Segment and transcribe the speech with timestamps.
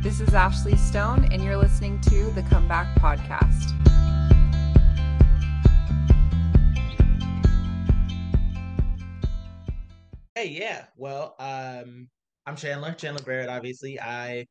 [0.00, 3.74] This is Ashley Stone, and you're listening to the Comeback Podcast.
[10.36, 10.84] Hey, yeah.
[10.96, 12.08] Well, um,
[12.46, 13.98] I'm Chandler, Chandler Barrett, obviously.
[13.98, 14.46] I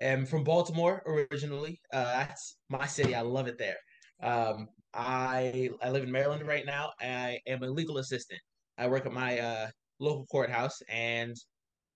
[0.00, 1.80] am from Baltimore originally.
[1.92, 3.16] Uh, that's my city.
[3.16, 3.78] I love it there.
[4.22, 6.92] Um, I I live in Maryland right now.
[7.00, 8.40] I am a legal assistant.
[8.78, 9.66] I work at my uh,
[9.98, 11.34] local courthouse, and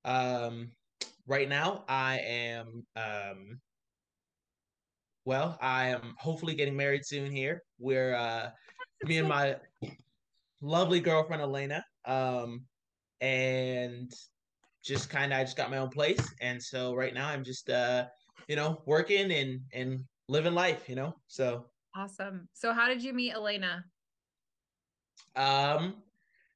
[0.04, 0.72] um,
[1.26, 3.60] right now I am um,
[5.24, 7.62] well, I am hopefully getting married soon here.
[7.80, 8.50] We're uh,
[9.04, 9.56] me and my
[10.60, 11.84] lovely girlfriend Elena.
[12.04, 12.64] Um,
[13.20, 14.12] and
[14.84, 17.68] just kind of I just got my own place, and so right now I'm just
[17.70, 18.06] uh,
[18.48, 21.14] you know working and and living life, you know.
[21.26, 21.66] So
[21.96, 22.48] awesome.
[22.54, 23.84] So how did you meet Elena?
[25.34, 25.96] Um,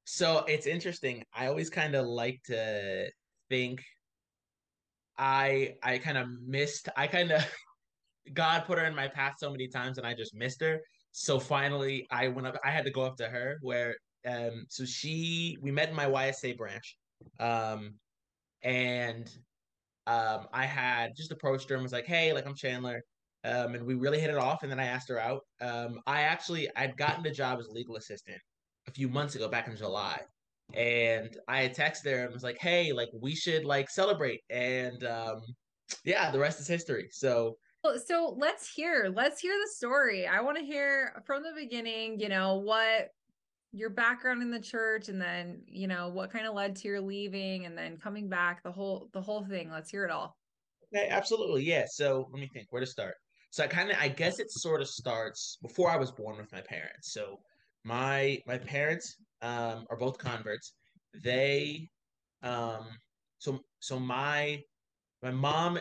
[0.05, 1.23] so it's interesting.
[1.33, 3.09] I always kind of like to
[3.49, 3.83] think
[5.21, 6.89] I I kind of missed.
[6.97, 7.45] I kind of
[8.33, 10.81] God put her in my path so many times, and I just missed her.
[11.11, 12.57] So finally, I went up.
[12.65, 13.95] I had to go up to her where
[14.27, 16.97] um so she we met in my YSA branch.
[17.39, 17.93] Um
[18.63, 19.29] and
[20.07, 23.03] um I had just approached her and was like, "Hey, like I'm Chandler."
[23.43, 25.41] Um and we really hit it off and then I asked her out.
[25.61, 28.39] Um I actually I'd gotten a job as legal assistant
[28.87, 30.19] a few months ago back in July.
[30.75, 35.03] And I had texted her and was like, "Hey, like we should like celebrate." And
[35.03, 35.41] um
[36.05, 37.09] yeah, the rest is history.
[37.11, 37.57] So
[38.05, 40.27] so let's hear let's hear the story.
[40.27, 43.09] I want to hear from the beginning you know what
[43.73, 46.99] your background in the church and then you know what kind of led to your
[46.99, 49.69] leaving and then coming back the whole the whole thing.
[49.69, 50.37] Let's hear it all.
[50.93, 51.85] Okay absolutely yeah.
[51.87, 53.15] So let me think where to start?
[53.49, 56.51] So i kind of i guess it sort of starts before i was born with
[56.51, 57.13] my parents.
[57.13, 57.39] So
[57.83, 60.73] my my parents um are both converts
[61.23, 61.87] they
[62.43, 62.87] um
[63.39, 64.61] so so my
[65.23, 65.79] my mom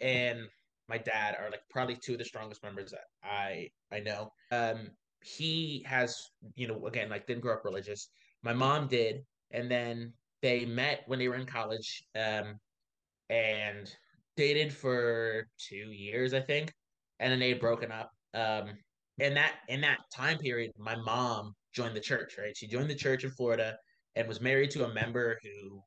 [0.00, 0.40] and
[0.88, 4.90] my dad are like probably two of the strongest members that i i know um
[5.24, 8.10] he has, you know, again, like didn't grow up religious.
[8.42, 10.12] My mom did, and then
[10.42, 12.58] they met when they were in college, um,
[13.30, 13.90] and
[14.36, 16.72] dated for two years, I think,
[17.20, 18.10] and then they had broken up.
[18.34, 18.70] Um,
[19.18, 22.36] in that in that time period, my mom joined the church.
[22.38, 23.76] Right, she joined the church in Florida
[24.16, 25.82] and was married to a member who,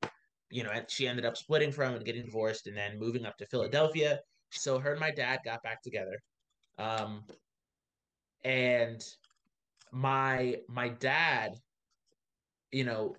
[0.52, 3.46] you know, she ended up splitting from and getting divorced, and then moving up to
[3.48, 4.20] Philadelphia.
[4.52, 6.18] So her and my dad got back together.
[6.78, 7.24] Um,
[8.44, 9.04] and
[9.92, 11.54] my my dad,
[12.72, 13.16] you know,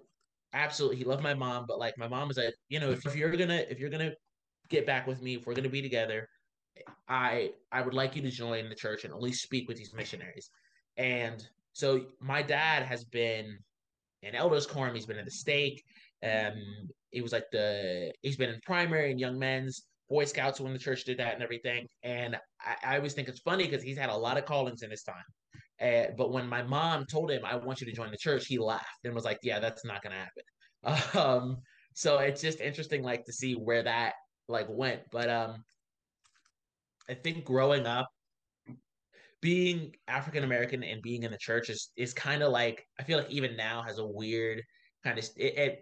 [0.53, 3.17] absolutely he loved my mom, but like my mom was like, you know, if, if
[3.17, 4.12] you're gonna if you're gonna
[4.69, 6.28] get back with me, if we're gonna be together,
[7.09, 9.95] I I would like you to join the church and at least speak with these
[9.95, 10.51] missionaries.
[10.97, 11.47] And
[11.78, 13.56] so my dad has been
[14.22, 15.83] in elders quorum, he's been in the stake.
[16.22, 16.55] Um
[17.11, 20.78] he was like the he's been in primary and young men's Boy Scouts when the
[20.78, 21.87] church did that and everything.
[22.03, 24.91] And I, I always think it's funny because he's had a lot of callings in
[24.91, 25.28] his time.
[25.81, 28.59] Uh, but when my mom told him, I want you to join the church, he
[28.59, 30.43] laughed and was like, yeah, that's not to happen.
[31.21, 31.59] Um,
[31.95, 34.15] so it's just interesting, like to see where that
[34.49, 35.03] like went.
[35.10, 35.65] But um,
[37.09, 38.09] I think growing up,
[39.41, 43.19] being African American and being in the church is is kind of like I feel
[43.19, 44.62] like even now has a weird
[45.04, 45.78] kind of it, it,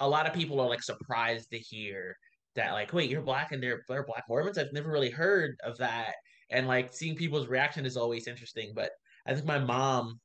[0.00, 2.16] A lot of people are like surprised to hear
[2.54, 4.58] that like wait you're black and they're they're black Mormons.
[4.58, 6.14] I've never really heard of that,
[6.50, 8.72] and like seeing people's reaction is always interesting.
[8.74, 8.90] But
[9.26, 10.18] I think my mom,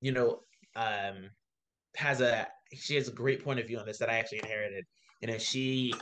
[0.00, 0.40] you know,
[0.76, 1.30] um,
[1.96, 4.84] has a she has a great point of view on this that I actually inherited.
[5.20, 5.92] You know, she,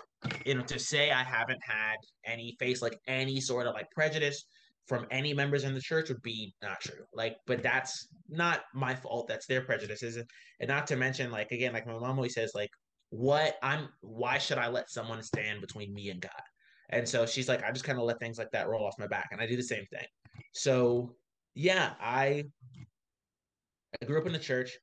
[0.45, 4.45] you know, to say I haven't had any face like any sort of like prejudice
[4.91, 7.05] from any members in the church would be not true.
[7.15, 9.29] Like, but that's not my fault.
[9.29, 12.71] That's their prejudices, and not to mention, like again, like my mom always says, like,
[13.11, 16.43] what I'm, why should I let someone stand between me and God?
[16.89, 19.07] And so she's like, I just kind of let things like that roll off my
[19.07, 20.07] back, and I do the same thing.
[20.55, 21.15] So
[21.55, 22.43] yeah, I
[24.03, 24.77] I grew up in the church.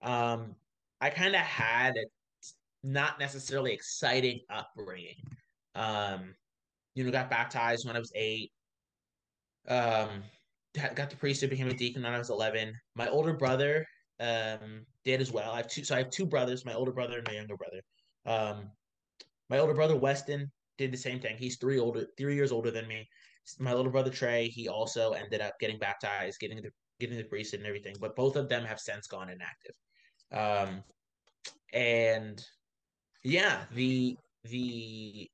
[0.00, 0.54] Um,
[1.02, 2.04] I kind of had a
[2.82, 5.16] not necessarily exciting upbringing.
[5.74, 6.34] Um,
[6.94, 8.52] you know, got baptized when I was eight.
[9.68, 10.22] Um,
[10.94, 12.74] got the priesthood, became a deacon when I was eleven.
[12.94, 13.84] My older brother
[14.20, 15.52] um did as well.
[15.52, 17.80] I have two, so I have two brothers, my older brother and my younger brother.
[18.26, 18.70] Um,
[19.48, 21.36] my older brother Weston did the same thing.
[21.38, 23.08] He's three older, three years older than me
[23.58, 27.60] my little brother Trey, he also ended up getting baptized, getting the getting the priesthood
[27.60, 27.96] and everything.
[28.00, 29.74] But both of them have since gone inactive.
[30.32, 30.84] Um,
[31.72, 32.44] and
[33.24, 35.28] yeah, the the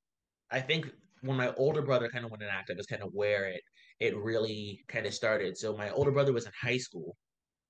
[0.50, 0.90] I think
[1.22, 3.62] when my older brother kind of went inactive is kind of where it
[4.00, 5.56] it really kind of started.
[5.56, 7.16] So my older brother was in high school,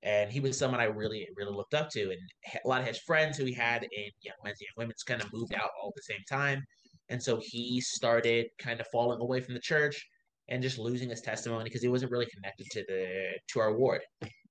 [0.02, 2.20] and he was someone I really really looked up to, and
[2.64, 5.32] a lot of his friends who he had in young men's and women's kind of
[5.32, 6.64] moved out all at the same time.
[7.08, 10.04] and so he started kind of falling away from the church
[10.48, 14.02] and just losing his testimony because he wasn't really connected to the to our ward.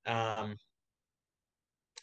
[0.05, 0.55] Um,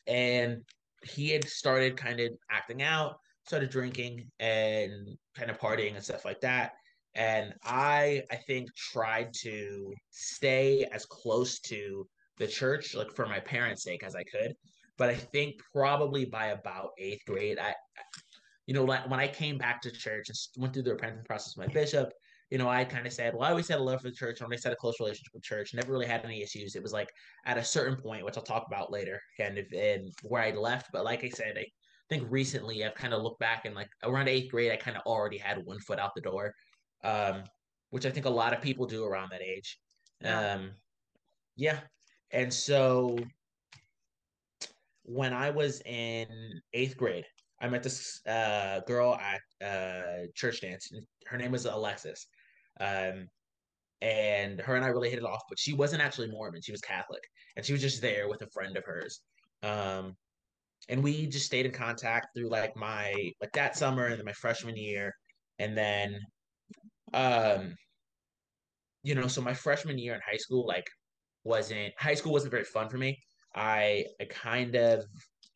[0.06, 0.62] and
[1.04, 6.24] he had started kind of acting out, started drinking and kind of partying and stuff
[6.24, 6.72] like that.
[7.14, 12.06] And I, I think, tried to stay as close to
[12.38, 14.54] the church, like for my parents' sake, as I could.
[14.96, 17.74] But I think probably by about eighth grade, I,
[18.66, 21.56] you know, like when I came back to church and went through the repentance process
[21.56, 22.12] with my bishop,
[22.50, 24.40] you know, I kind of said, well, I always had a love for the church.
[24.40, 25.72] I always had a close relationship with church.
[25.72, 26.76] Never really had any issues.
[26.76, 27.08] It was like
[27.46, 30.90] at a certain point, which I'll talk about later, kind of in where I left.
[30.92, 31.64] But like I said, I
[32.10, 35.02] think recently I've kind of looked back and like around eighth grade, I kind of
[35.06, 36.52] already had one foot out the door,
[37.04, 37.44] um,
[37.90, 39.78] which I think a lot of people do around that age.
[40.20, 40.54] Yeah.
[40.54, 40.70] Um,
[41.56, 41.80] yeah.
[42.30, 43.18] And so
[45.04, 46.26] when I was in
[46.72, 47.26] eighth grade,
[47.60, 50.90] I met this uh, girl at uh, church dance.
[51.26, 52.26] Her name was Alexis.
[52.80, 53.28] Um,
[54.00, 56.60] and her and I really hit it off, but she wasn't actually Mormon.
[56.60, 57.22] She was Catholic,
[57.56, 59.20] and she was just there with a friend of hers.
[59.62, 60.16] Um,
[60.88, 64.32] and we just stayed in contact through like my like that summer and then my
[64.32, 65.14] freshman year,
[65.60, 66.18] and then,
[67.12, 67.74] um,
[69.02, 70.88] you know, so my freshman year in high school like
[71.44, 73.18] wasn't high school wasn't very fun for me.
[73.54, 75.04] I I kind of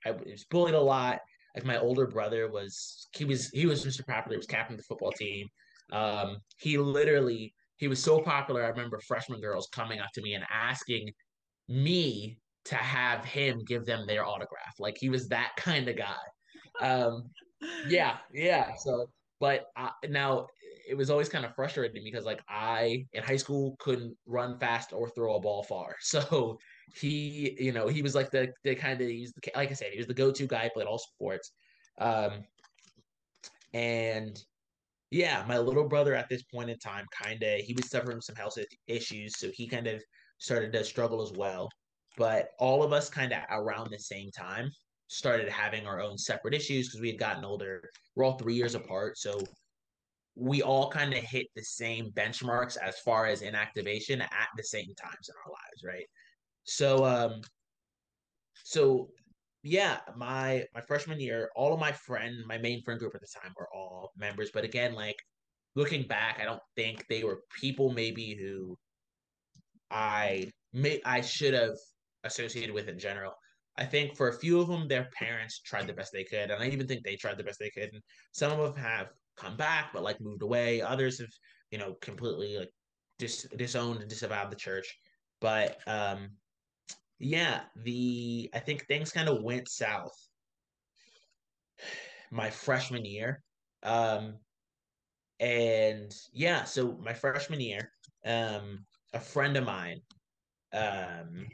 [0.04, 1.20] I was bullied a lot.
[1.54, 4.06] Like my older brother was he was he was Mr.
[4.06, 5.48] Popular, he was captain of the football team.
[5.92, 8.64] Um, he literally he was so popular.
[8.64, 11.10] I remember freshman girls coming up to me and asking
[11.68, 14.74] me to have him give them their autograph.
[14.78, 16.16] Like he was that kind of guy.
[16.80, 17.30] Um,
[17.88, 18.72] yeah, yeah.
[18.78, 19.08] So,
[19.40, 20.46] but uh, now
[20.86, 24.92] it was always kind of frustrating because like I in high school couldn't run fast
[24.92, 25.96] or throw a ball far.
[26.00, 26.58] So
[26.94, 29.88] he, you know, he was like the the kind of he's the like I said,
[29.92, 30.70] he was the go to guy.
[30.72, 31.52] Played all sports.
[31.98, 32.44] Um,
[33.74, 34.40] and
[35.10, 38.36] yeah, my little brother at this point in time kind of he was suffering some
[38.36, 40.02] health issues, so he kind of
[40.38, 41.68] started to struggle as well.
[42.16, 44.70] But all of us kind of around the same time
[45.08, 47.90] started having our own separate issues because we had gotten older.
[48.14, 49.38] We're all three years apart, so
[50.36, 54.94] we all kind of hit the same benchmarks as far as inactivation at the same
[54.94, 56.06] times in our lives, right?
[56.64, 57.40] So, um,
[58.64, 59.08] so
[59.62, 63.40] yeah, my my freshman year, all of my friend, my main friend group at the
[63.42, 64.50] time were all members.
[64.52, 65.16] But again, like
[65.74, 68.76] looking back, I don't think they were people maybe who
[69.90, 71.76] I may I should have
[72.24, 73.32] associated with in general.
[73.78, 76.62] I think for a few of them, their parents tried the best they could, and
[76.62, 77.90] I even think they tried the best they could.
[77.92, 80.80] And some of them have come back, but like moved away.
[80.82, 81.30] Others have,
[81.70, 82.70] you know, completely like
[83.18, 84.98] dis- disowned and disavowed the church.
[85.40, 86.30] But um,
[87.18, 90.16] yeah, the I think things kind of went south
[92.30, 93.42] my freshman year.
[93.82, 94.34] Um
[95.38, 97.90] and yeah, so my freshman year,
[98.24, 100.00] um a friend of mine
[100.72, 101.46] um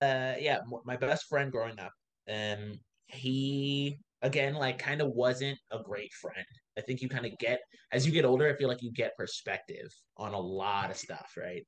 [0.00, 1.92] uh yeah, my best friend growing up,
[2.32, 6.44] um he again like kind of wasn't a great friend.
[6.76, 7.60] I think you kind of get
[7.92, 11.32] as you get older, I feel like you get perspective on a lot of stuff,
[11.36, 11.66] right?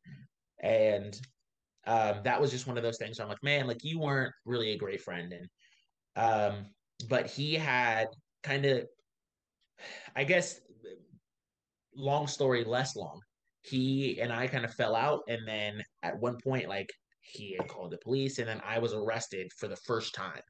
[0.63, 1.19] And
[1.87, 3.19] um, that was just one of those things.
[3.19, 5.49] I'm like, man, like you weren't really a great friend, and
[6.17, 6.67] um,
[7.09, 8.09] but he had
[8.43, 8.87] kind of,
[10.15, 10.61] I guess,
[11.95, 13.21] long story less long.
[13.63, 16.91] He and I kind of fell out, and then at one point, like
[17.23, 20.43] he had called the police, and then I was arrested for the first time.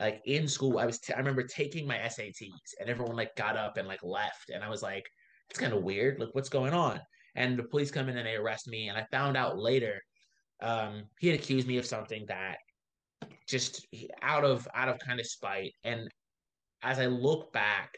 [0.00, 3.56] Like in school, I was t- I remember taking my SATs, and everyone like got
[3.56, 5.04] up and like left, and I was like,
[5.50, 6.20] it's kind of weird.
[6.20, 7.00] Like, what's going on?
[7.34, 10.00] And the police come in and they arrest me, and I found out later
[10.60, 12.58] um, he had accused me of something that
[13.46, 13.86] just
[14.22, 15.72] out of out of kind of spite.
[15.84, 16.08] And
[16.82, 17.96] as I look back,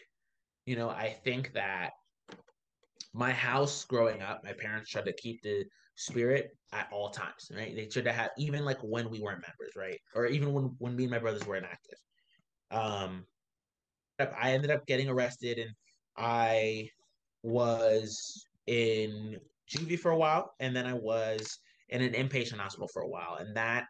[0.66, 1.90] you know, I think that
[3.12, 5.64] my house growing up, my parents tried to keep the
[6.00, 7.74] spirit at all times, right?
[7.74, 9.98] They to have even like when we weren't members, right?
[10.14, 11.98] Or even when when me and my brothers were inactive.
[12.70, 13.24] Um
[14.18, 15.70] I ended up getting arrested and
[16.16, 16.88] I
[17.42, 19.38] was in
[19.70, 23.36] juvie for a while and then I was in an inpatient hospital for a while.
[23.40, 23.86] And that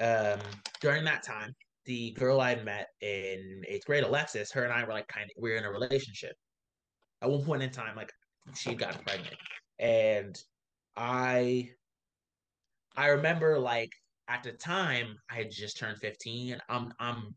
[0.00, 0.40] um,
[0.80, 1.54] during that time,
[1.86, 5.42] the girl I met in eighth grade, Alexis, her and I were like kind of
[5.42, 6.34] we were in a relationship.
[7.22, 8.10] At one point in time, like
[8.54, 9.36] she got pregnant,
[9.78, 10.36] and
[10.96, 11.70] I,
[12.96, 13.90] I remember like
[14.28, 16.58] at the time I had just turned fifteen.
[16.68, 17.34] I'm I'm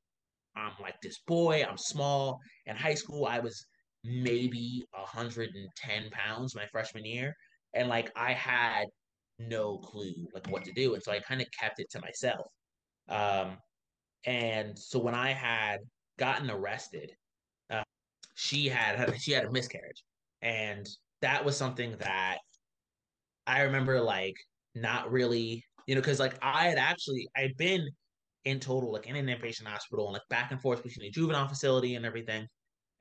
[0.55, 1.63] I'm like this boy.
[1.67, 2.39] I'm small.
[2.65, 3.65] In high school, I was
[4.03, 7.33] maybe 110 pounds my freshman year,
[7.73, 8.85] and like I had
[9.39, 12.47] no clue like what to do, and so I kind of kept it to myself.
[13.09, 13.57] Um,
[14.25, 15.79] and so when I had
[16.17, 17.11] gotten arrested,
[17.69, 17.83] uh,
[18.35, 20.03] she had she had a miscarriage,
[20.41, 20.87] and
[21.21, 22.39] that was something that
[23.47, 24.35] I remember like
[24.75, 27.87] not really, you know, because like I had actually I'd been
[28.45, 31.47] in total like in an inpatient hospital and like back and forth between the juvenile
[31.49, 32.47] facility and everything.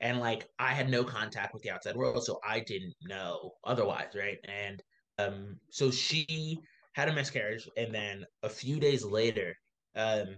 [0.01, 4.15] And like I had no contact with the outside world, so I didn't know otherwise,
[4.15, 4.39] right?
[4.45, 4.83] And
[5.19, 6.59] um so she
[6.93, 9.55] had a miscarriage and then a few days later,
[9.95, 10.37] um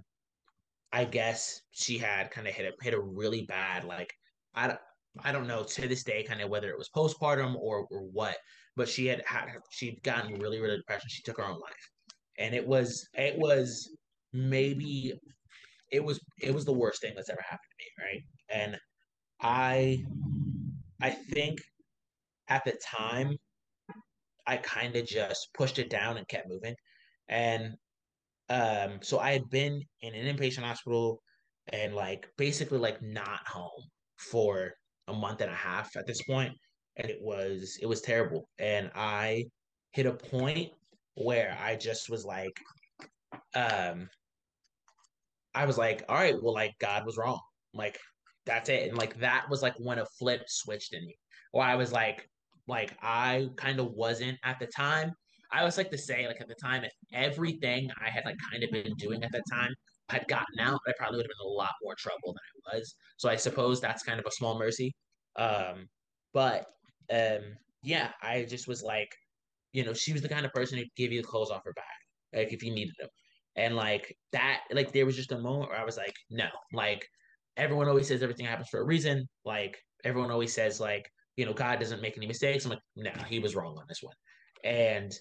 [0.91, 4.13] I guess she had kind of hit a hit a really bad like
[4.55, 4.77] I
[5.23, 8.37] I don't know to this day kind of whether it was postpartum or or what,
[8.79, 11.05] but she had had she'd gotten really really depressed.
[11.09, 11.91] She took her own life,
[12.37, 13.91] and it was it was
[14.31, 15.13] maybe
[15.91, 18.23] it was it was the worst thing that's ever happened to me, right?
[18.49, 18.79] And
[19.41, 20.05] I
[21.01, 21.59] I think
[22.47, 23.35] at the time
[24.47, 26.75] I kind of just pushed it down and kept moving,
[27.27, 27.73] and
[28.47, 31.21] um, so I had been in an inpatient hospital
[31.73, 33.83] and like basically like not home
[34.17, 34.71] for
[35.09, 36.53] a month and a half at this point,
[36.99, 38.47] and it was it was terrible.
[38.59, 39.45] And I
[39.91, 40.71] hit a point
[41.15, 42.59] where I just was like,
[43.55, 44.09] um,
[45.55, 47.39] I was like, all right, well, like God was wrong,
[47.73, 47.97] like
[48.45, 51.17] that's it, and like that was like when a flip switched in me,
[51.53, 52.29] or I was like,
[52.67, 55.13] like I kind of wasn't at the time
[55.51, 58.63] I always like to say, like at the time, if everything I had like kind
[58.63, 59.73] of been doing at that time
[60.09, 62.77] had gotten out, I probably would have been in a lot more trouble than I
[62.77, 62.95] was.
[63.17, 64.93] So I suppose that's kind of a small mercy.
[65.35, 65.87] Um,
[66.33, 66.67] but
[67.11, 69.13] um, yeah, I just was like,
[69.73, 71.73] you know, she was the kind of person who'd give you the clothes off her
[71.73, 71.85] back,
[72.33, 73.09] like if you needed them.
[73.55, 77.05] And like that, like there was just a moment where I was like, no, like
[77.57, 79.27] everyone always says everything happens for a reason.
[79.45, 82.65] Like everyone always says, like, you know, God doesn't make any mistakes.
[82.65, 84.15] I'm like, no, he was wrong on this one.
[84.63, 85.13] And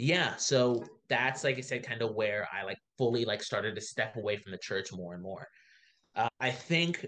[0.00, 3.82] yeah so that's like i said kind of where i like fully like started to
[3.82, 5.46] step away from the church more and more
[6.16, 7.04] uh, i think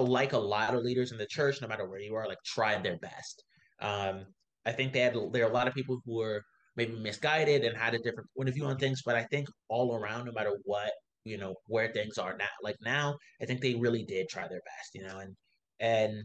[0.00, 2.82] like a lot of leaders in the church no matter where you are like tried
[2.82, 3.44] their best
[3.80, 4.24] um
[4.64, 6.42] i think they had there are a lot of people who were
[6.76, 9.94] maybe misguided and had a different point of view on things but i think all
[9.94, 10.92] around no matter what
[11.24, 14.62] you know where things are now like now i think they really did try their
[14.64, 15.34] best you know and
[15.80, 16.24] and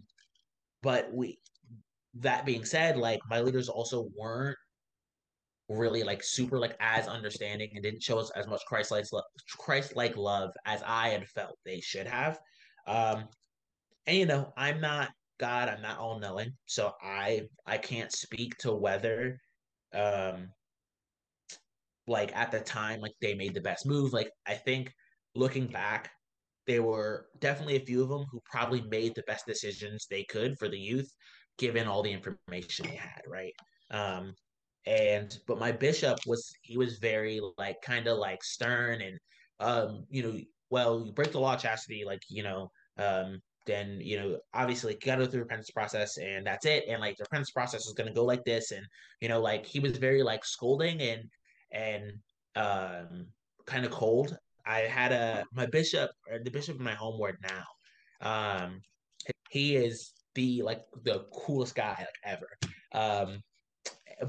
[0.81, 1.37] but we
[2.15, 4.57] that being said like my leaders also weren't
[5.77, 9.05] really like super like as understanding and didn't show us as much Christ like
[9.57, 12.39] Christ like love as I had felt they should have.
[12.87, 13.25] Um,
[14.07, 18.57] and you know, I'm not God, I'm not all knowing, so I I can't speak
[18.59, 19.39] to whether
[19.93, 20.49] um
[22.07, 24.13] like at the time like they made the best move.
[24.13, 24.91] Like I think
[25.35, 26.11] looking back,
[26.67, 30.57] there were definitely a few of them who probably made the best decisions they could
[30.59, 31.09] for the youth
[31.57, 33.53] given all the information they had, right?
[33.91, 34.33] Um,
[34.85, 39.19] and but my bishop was he was very like kind of like stern and
[39.59, 40.39] um you know
[40.71, 42.67] well you break the law of chastity like you know
[42.97, 47.15] um then you know obviously gotta go through repentance process and that's it and like
[47.17, 48.85] the repentance process is gonna go like this and
[49.19, 51.29] you know like he was very like scolding and
[51.71, 52.13] and
[52.55, 53.27] um
[53.65, 54.37] kind of cold.
[54.65, 58.81] I had a my bishop or the bishop of my home ward now um
[59.49, 62.49] he is the like the coolest guy like ever.
[62.93, 63.41] Um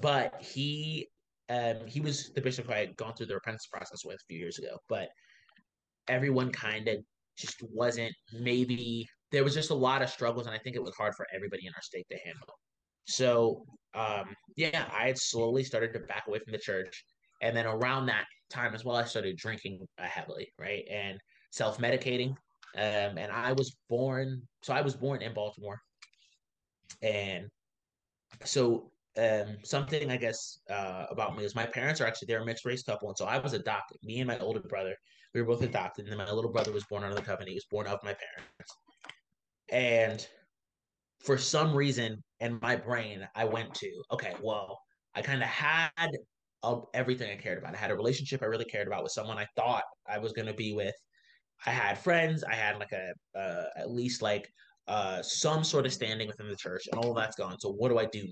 [0.00, 1.08] but he
[1.48, 4.38] um he was the bishop I had gone through the repentance process with a few
[4.38, 5.08] years ago, but
[6.08, 6.98] everyone kind of
[7.36, 10.94] just wasn't maybe there was just a lot of struggles and I think it was
[10.94, 12.58] hard for everybody in our state to handle.
[13.06, 17.04] So um yeah, I had slowly started to back away from the church.
[17.42, 20.84] And then around that time as well, I started drinking heavily, right?
[20.88, 21.18] And
[21.50, 22.36] self-medicating.
[22.74, 25.78] Um, and I was born, so I was born in Baltimore.
[27.02, 27.48] And
[28.44, 32.46] so um, something I guess uh, about me is my parents are actually they're a
[32.46, 33.98] mixed race couple, and so I was adopted.
[34.02, 34.94] Me and my older brother,
[35.34, 37.50] we were both adopted, and then my little brother was born under the covenant.
[37.50, 38.76] He was born of my parents,
[39.72, 40.24] and
[41.24, 44.78] for some reason in my brain, I went to okay, well,
[45.14, 46.10] I kind of had
[46.94, 47.74] everything I cared about.
[47.74, 50.46] I had a relationship I really cared about with someone I thought I was going
[50.46, 50.94] to be with.
[51.66, 52.44] I had friends.
[52.44, 54.48] I had like a uh, at least like
[54.88, 57.58] uh, some sort of standing within the church, and all that's gone.
[57.58, 58.26] So what do I do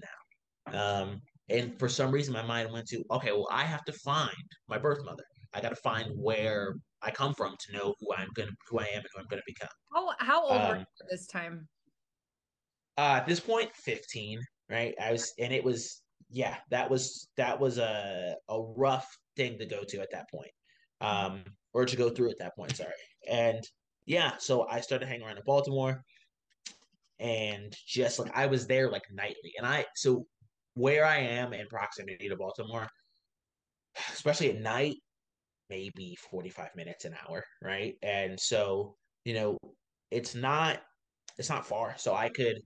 [0.67, 0.79] now?
[0.79, 4.31] Um, and for some reason, my mind went to, okay, well, I have to find
[4.69, 5.25] my birth mother.
[5.53, 8.85] I got to find where I come from to know who I'm gonna, who I
[8.85, 9.69] am, and who I'm gonna become.
[9.93, 11.69] How how old um, were you this time?
[12.99, 14.41] Uh, at this point, fifteen.
[14.69, 19.59] Right, I was, and it was, yeah, that was that was a a rough thing
[19.59, 20.53] to go to at that point,
[21.01, 21.43] um,
[21.73, 22.77] or to go through at that point.
[22.77, 22.93] Sorry,
[23.29, 23.65] and
[24.07, 26.05] yeah, so I started hanging around in Baltimore,
[27.19, 30.27] and just like I was there like nightly, and I so
[30.75, 32.87] where I am in proximity to Baltimore,
[34.13, 34.99] especially at night,
[35.71, 37.95] maybe 45 minutes an hour, right?
[38.03, 39.57] And so, you know,
[40.11, 40.81] it's not
[41.39, 42.59] it's not far, so I could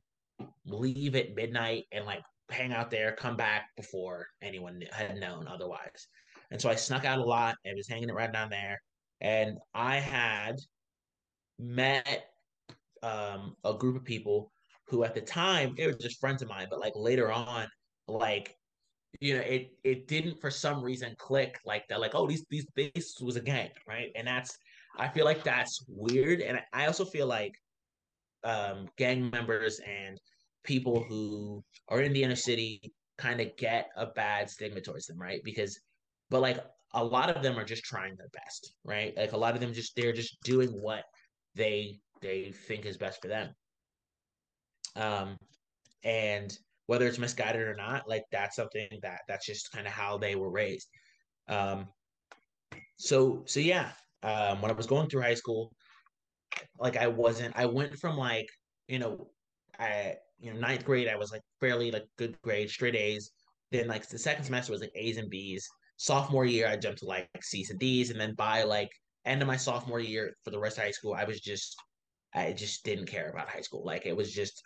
[0.67, 6.09] leave at midnight and like hang out there, come back before anyone had known otherwise.
[6.51, 8.81] And so I snuck out a lot and was hanging it right down there.
[9.21, 10.57] And I had
[11.59, 12.27] met
[13.03, 14.51] um, a group of people
[14.89, 17.69] who at the time they were just friends of mine, but like later on,
[18.09, 18.57] like
[19.21, 22.01] you know, it it didn't for some reason click like that.
[22.01, 24.11] Like, oh, these these this was a gang, right?
[24.15, 24.57] And that's
[24.97, 27.55] I feel like that's weird, and I also feel like
[28.45, 30.19] um, gang members and
[30.65, 35.19] people who are in the inner city kind of get a bad stigma towards them,
[35.19, 35.41] right?
[35.45, 35.79] Because,
[36.31, 36.59] but like
[36.93, 39.17] a lot of them are just trying their best, right?
[39.17, 41.05] Like a lot of them just they're just doing what
[41.55, 43.51] they they think is best for them.
[44.97, 45.37] Um,
[46.05, 50.19] and whether it's misguided or not, like that's something that that's just kind of how
[50.19, 50.89] they were raised.
[51.49, 51.89] Um,
[52.97, 53.91] so so yeah,
[54.23, 55.73] um, when I was going through high school,
[56.79, 57.57] like I wasn't.
[57.57, 58.49] I went from like
[58.89, 59.29] you know,
[59.79, 63.31] I you know ninth grade I was like fairly like good grade, straight A's.
[63.73, 65.67] Then like the second semester was like A's and B's.
[65.97, 68.91] Sophomore year I jumped to like C's and D's, and then by like
[69.25, 71.77] end of my sophomore year for the rest of high school I was just
[72.35, 73.85] I just didn't care about high school.
[73.85, 74.63] Like it was just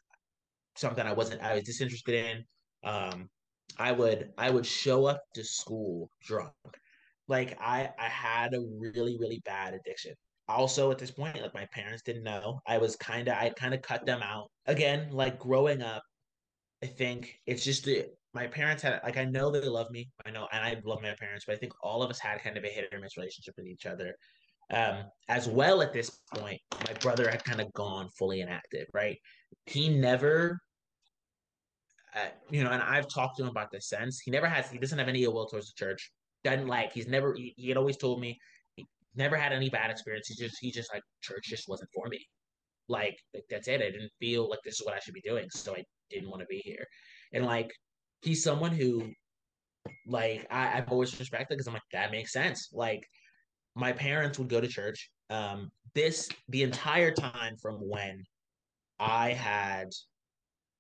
[0.79, 2.45] something I wasn't I was disinterested in.
[2.89, 3.29] Um,
[3.79, 6.53] I would I would show up to school drunk.
[7.29, 10.15] Like I I had a really really bad addiction.
[10.49, 12.61] Also at this point like my parents didn't know.
[12.67, 14.51] I was kind of I kind of cut them out.
[14.67, 16.03] Again, like growing up
[16.83, 20.11] I think it's just the my parents had like I know they love me.
[20.25, 22.57] I know and I love my parents, but I think all of us had kind
[22.57, 24.15] of a hit or miss relationship with each other.
[24.71, 29.17] Um, as well at this point, my brother had kind of gone fully inactive, right?
[29.65, 30.61] He never
[32.15, 34.21] uh, you know, and I've talked to him about this since.
[34.21, 36.11] He never has, he doesn't have any ill will towards the church.
[36.45, 38.39] Doesn't like, he's never, he, he had always told me,
[38.77, 40.29] he never had any bad experience.
[40.29, 42.27] He just, he just like, church just wasn't for me.
[42.89, 43.83] Like, like, that's it.
[43.83, 45.47] I didn't feel like this is what I should be doing.
[45.51, 46.87] So I didn't want to be here.
[47.33, 47.71] And like,
[48.23, 49.11] he's someone who,
[50.07, 52.71] like, I, I've always respected because I'm like, that makes sense.
[52.73, 53.03] Like,
[53.75, 55.11] my parents would go to church.
[55.31, 58.25] Um, this, the entire time from when
[58.99, 59.89] I had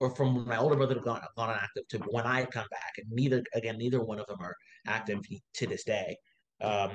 [0.00, 3.10] or from my older brother to gone gone active to when I come back, and
[3.10, 4.56] neither again neither one of them are
[4.86, 5.20] active
[5.54, 6.16] to this day.
[6.60, 6.92] Um,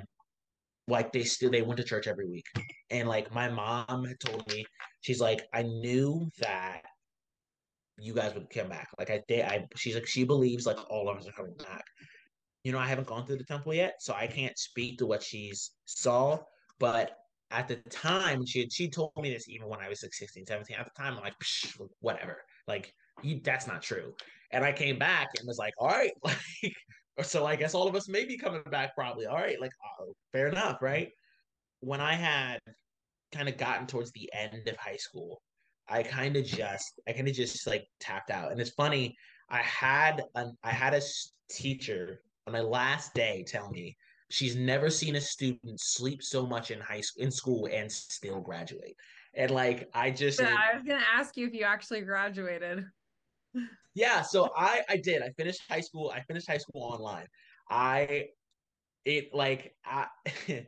[0.87, 2.45] like they still they went to church every week,
[2.89, 4.65] and like my mom had told me,
[5.01, 6.81] she's like, I knew that
[7.99, 8.89] you guys would come back.
[8.97, 11.83] Like I, they, I, she's like, she believes like all of us are coming back.
[12.63, 15.21] You know, I haven't gone through the temple yet, so I can't speak to what
[15.21, 16.39] she's saw.
[16.79, 17.17] But
[17.51, 20.45] at the time, she had, she told me this even when I was like 16,
[20.45, 20.75] 17.
[20.77, 21.35] At the time, I'm like,
[21.99, 22.37] whatever.
[22.67, 24.13] Like, you, that's not true.
[24.51, 26.75] And I came back and was like, all right, like,
[27.23, 29.25] so I guess all of us may be coming back probably.
[29.25, 31.09] All right, like, oh, fair enough, right?
[31.79, 32.59] When I had
[33.31, 35.41] kind of gotten towards the end of high school,
[35.87, 38.51] I kind of just, I kind of just like tapped out.
[38.51, 39.15] And it's funny,
[39.49, 41.01] I had an, I had a
[41.49, 43.95] teacher on my last day tell me
[44.29, 48.41] she's never seen a student sleep so much in high school in school and still
[48.41, 48.95] graduate
[49.35, 52.85] and like I just yeah, I was gonna ask you if you actually graduated.
[53.95, 55.21] Yeah, so I I did.
[55.21, 56.09] I finished high school.
[56.09, 57.27] I finished high school online.
[57.69, 58.29] I
[59.05, 60.07] it like I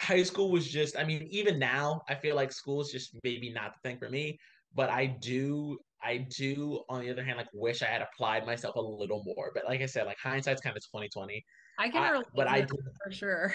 [0.00, 3.52] high school was just I mean even now I feel like school is just maybe
[3.52, 4.38] not the thing for me,
[4.74, 8.74] but I do I do on the other hand like wish I had applied myself
[8.74, 9.52] a little more.
[9.54, 11.44] But like I said, like hindsight's kind of 2020.
[11.78, 13.54] I can relate but I for sure.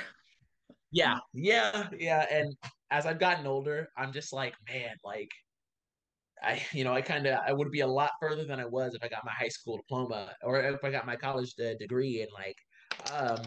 [0.91, 2.25] Yeah, yeah, yeah.
[2.31, 2.55] And
[2.91, 5.31] as I've gotten older, I'm just like, man, like
[6.41, 8.95] I, you know, I kind of, I would be a lot further than I was
[8.95, 12.21] if I got my high school diploma or if I got my college uh, degree
[12.21, 12.57] and like,
[13.13, 13.39] um,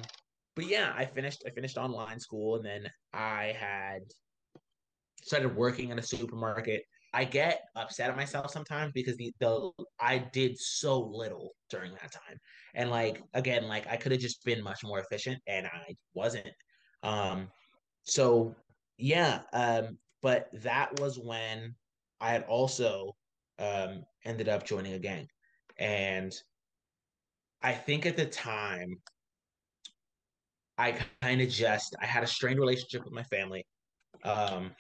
[0.55, 4.03] but yeah, I finished, I finished online school and then I had
[5.23, 6.83] started working in a supermarket.
[7.15, 12.11] I get upset at myself sometimes because the, the I did so little during that
[12.13, 12.39] time.
[12.75, 16.51] And like again, like I could have just been much more efficient and I wasn't.
[17.03, 17.49] Um
[18.05, 18.55] so
[18.99, 21.75] yeah, um, but that was when
[22.21, 23.17] I had also
[23.59, 25.29] um, ended up joining a gang,
[25.79, 26.33] and
[27.63, 28.97] I think at the time
[30.79, 33.65] I kind of just I had a strained relationship with my family.
[34.25, 34.73] Um,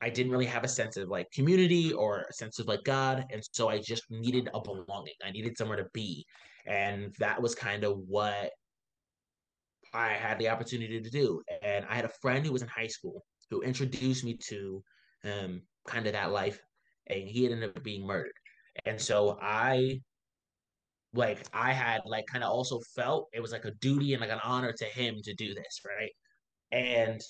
[0.00, 3.24] I didn't really have a sense of like community or a sense of like God,
[3.30, 5.14] and so I just needed a belonging.
[5.24, 6.26] I needed somewhere to be,
[6.66, 8.50] and that was kind of what
[9.94, 11.40] I had the opportunity to do.
[11.62, 14.82] And I had a friend who was in high school who introduced me to
[15.24, 16.60] um, kind of that life,
[17.06, 18.32] and he ended up being murdered.
[18.84, 20.00] And so I,
[21.12, 24.30] like, I had like kind of also felt it was like a duty and like
[24.30, 26.10] an honor to him to do this, right?
[26.72, 27.20] And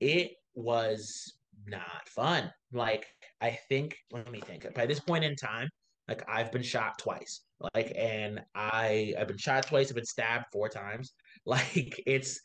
[0.00, 2.50] it was not fun.
[2.72, 3.06] Like
[3.40, 4.72] I think let me think.
[4.74, 5.68] By this point in time,
[6.08, 7.42] like I've been shot twice.
[7.74, 11.12] Like and I I've been shot twice, I've been stabbed four times.
[11.46, 12.40] Like it's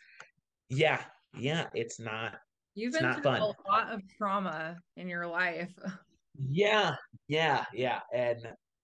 [0.70, 1.02] yeah,
[1.38, 2.36] yeah, it's not
[2.76, 3.42] You've been through fun.
[3.42, 5.72] a lot of trauma in your life.
[6.50, 6.96] Yeah,
[7.28, 8.00] yeah, yeah.
[8.12, 8.40] And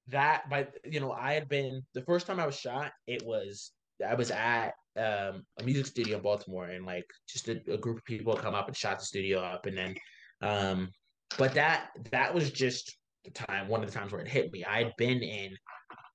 [0.09, 3.71] that by you know, I had been the first time I was shot, it was
[4.07, 7.97] I was at um a music studio in Baltimore and like just a, a group
[7.97, 9.95] of people come up and shot the studio up and then
[10.41, 10.89] um
[11.37, 14.63] but that that was just the time one of the times where it hit me.
[14.63, 15.51] I had been in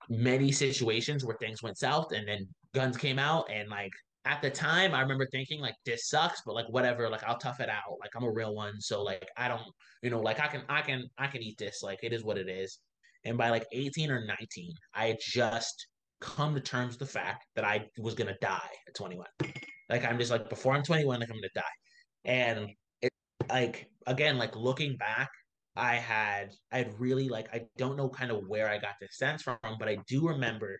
[0.09, 3.93] many situations where things went south and then guns came out and like
[4.25, 7.61] at the time I remember thinking like this sucks, but like whatever, like I'll tough
[7.61, 7.99] it out.
[8.01, 8.81] Like I'm a real one.
[8.81, 9.63] So like I don't
[10.03, 11.83] you know, like I can I can I can eat this.
[11.83, 12.79] Like it is what it is.
[13.25, 15.87] And by like 18 or 19, I had just
[16.21, 19.27] come to terms with the fact that I was gonna die at 21.
[19.91, 21.63] Like I'm just like before I'm 21, like I'm gonna die.
[22.25, 22.71] And
[23.03, 23.13] it
[23.51, 25.29] like again, like looking back,
[25.77, 29.19] I had I had really like I don't know kind of where I got this
[29.19, 30.79] sense from, but I do remember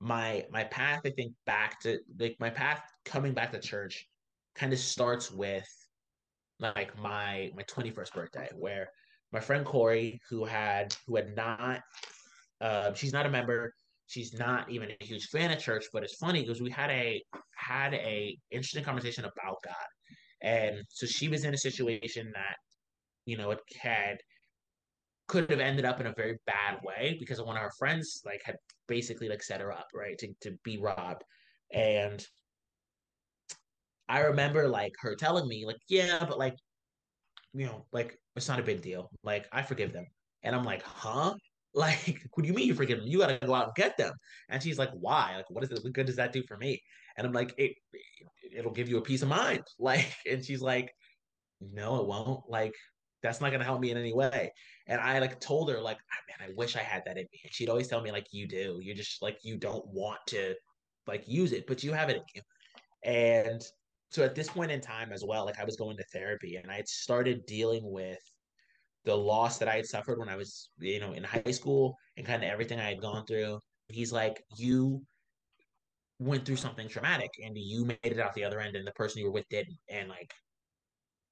[0.00, 4.06] my my path I think back to like my path coming back to church
[4.54, 5.68] kind of starts with
[6.60, 8.88] like my my 21st birthday where
[9.32, 11.82] my friend Corey who had who had not
[12.60, 13.72] uh, she's not a member
[14.06, 17.22] she's not even a huge fan of church but it's funny because we had a
[17.58, 19.74] had a interesting conversation about God.
[20.40, 22.56] And so she was in a situation that
[23.26, 24.18] you know it had
[25.28, 28.40] could have ended up in a very bad way because one of her friends like
[28.44, 31.22] had basically like set her up right to, to be robbed.
[31.72, 32.24] And
[34.10, 36.56] i remember like her telling me like yeah but like
[37.52, 39.10] you know like it's not a big deal.
[39.22, 40.06] Like i forgive them.
[40.42, 41.34] And i'm like huh?
[41.74, 43.06] Like what do you mean you forgive them?
[43.06, 44.12] You gotta go out and get them.
[44.48, 45.34] And she's like why?
[45.36, 45.84] Like what is it?
[45.84, 46.82] What good does that do for me?
[47.16, 47.74] And i'm like it
[48.56, 49.62] it'll give you a peace of mind.
[49.78, 50.92] Like and she's like
[51.60, 52.48] no, it won't.
[52.48, 52.74] Like,
[53.22, 54.52] that's not gonna help me in any way.
[54.86, 57.40] And I like told her, like, "Ah, man, I wish I had that in me.
[57.44, 58.78] And she'd always tell me, like, you do.
[58.82, 60.54] You're just like you don't want to
[61.06, 62.42] like use it, but you have it in you.
[63.04, 63.62] And
[64.10, 66.70] so at this point in time as well, like I was going to therapy and
[66.70, 68.18] I had started dealing with
[69.04, 72.26] the loss that I had suffered when I was, you know, in high school and
[72.26, 73.60] kind of everything I had gone through.
[73.88, 75.02] He's like, you
[76.18, 79.20] went through something traumatic and you made it out the other end and the person
[79.20, 79.78] you were with didn't.
[79.88, 80.32] And like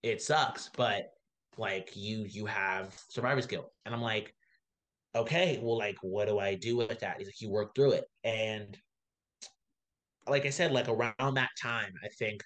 [0.03, 1.09] it sucks, but
[1.59, 3.71] like you you have survivor's guilt.
[3.85, 4.35] And I'm like,
[5.15, 7.17] okay, well, like, what do I do with that?
[7.19, 8.05] He's like, you work through it.
[8.25, 8.77] And
[10.29, 12.43] like I said, like around that time, I think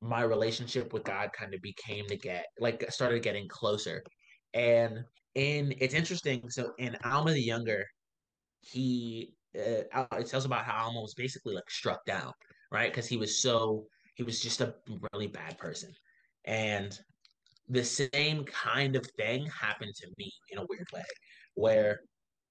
[0.00, 4.02] my relationship with God kind of became to get like started getting closer.
[4.54, 6.48] And in it's interesting.
[6.50, 7.86] So in Alma the Younger,
[8.60, 12.32] he uh, it tells about how Alma was basically like struck down,
[12.70, 12.90] right?
[12.90, 14.74] Because he was so he was just a
[15.12, 15.92] really bad person.
[16.44, 16.98] And
[17.68, 21.04] the same kind of thing happened to me in a weird way,
[21.54, 22.00] where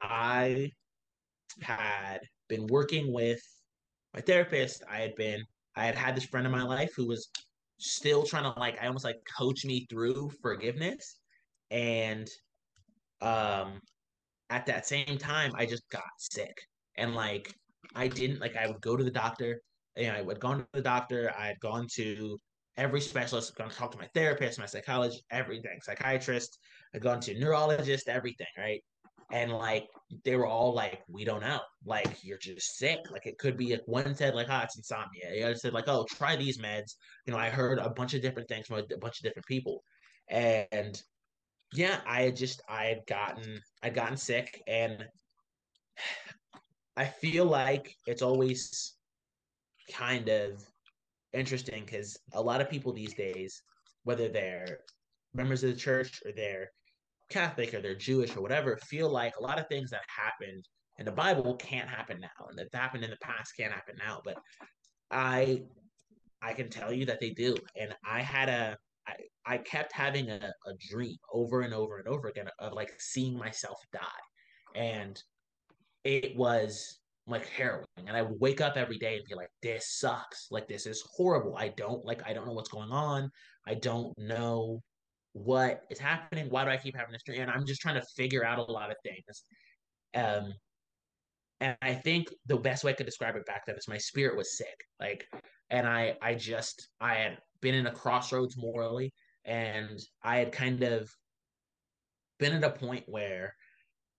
[0.02, 0.71] I
[1.62, 3.41] had been working with
[4.13, 4.84] my therapist.
[4.89, 5.43] I had been,
[5.76, 7.30] I had had this friend in my life who was
[7.78, 11.19] still trying to like, I almost like coach me through forgiveness.
[11.69, 12.30] And
[13.21, 13.80] um,
[14.50, 16.56] at that same time, I just got sick.
[16.97, 17.54] And like,
[17.95, 19.62] I didn't, like, I would go to the doctor.
[19.97, 21.34] You know, I would gone to the doctor.
[21.38, 22.38] I had gone to
[22.82, 23.52] every specialist.
[23.52, 26.58] I've gone to talk to my therapist, my psychologist, everything, psychiatrist.
[26.96, 28.82] I've gone to neurologist, everything, right?
[29.32, 29.88] And like
[30.26, 31.60] they were all like, we don't know.
[31.86, 33.00] Like you're just sick.
[33.12, 35.32] Like it could be like one said like, oh, it's insomnia.
[35.32, 36.96] The other said like, oh, try these meds.
[37.28, 39.46] You know, I heard a bunch of different things from a, a bunch of different
[39.46, 39.84] people,
[40.28, 41.02] and
[41.74, 45.06] yeah, I had just I had gotten I'd gotten sick, and
[46.98, 48.96] I feel like it's always
[49.94, 50.62] kind of
[51.34, 53.62] interesting because a lot of people these days,
[54.04, 54.80] whether they're
[55.34, 56.70] members of the church or they're
[57.30, 60.67] Catholic or they're Jewish or whatever, feel like a lot of things that happened
[60.98, 64.22] in the Bible can't happen now, and that happened in the past can't happen now.
[64.24, 64.38] But
[65.10, 65.63] I
[66.41, 69.13] I can tell you that they do, and I had a I,
[69.46, 73.38] I kept having a, a dream over and over and over again of like seeing
[73.38, 74.00] myself die,
[74.76, 75.22] and
[76.04, 79.99] it was like harrowing and i would wake up every day and be like this
[79.99, 80.47] sucks.
[80.49, 81.55] Like this is horrible.
[81.55, 83.29] I don't like i don't know what's going on.
[83.67, 84.81] I don't know
[85.34, 86.47] what is happening.
[86.49, 87.41] Why do i keep having this dream?
[87.41, 89.43] And i'm just trying to figure out a lot of things.
[90.15, 90.53] Um
[91.60, 94.36] and i think the best way i could describe it back then is my spirit
[94.36, 94.84] was sick.
[94.99, 95.27] Like
[95.69, 99.13] and i i just i had been in a crossroads morally
[99.45, 101.10] and i had kind of
[102.39, 103.55] been at a point where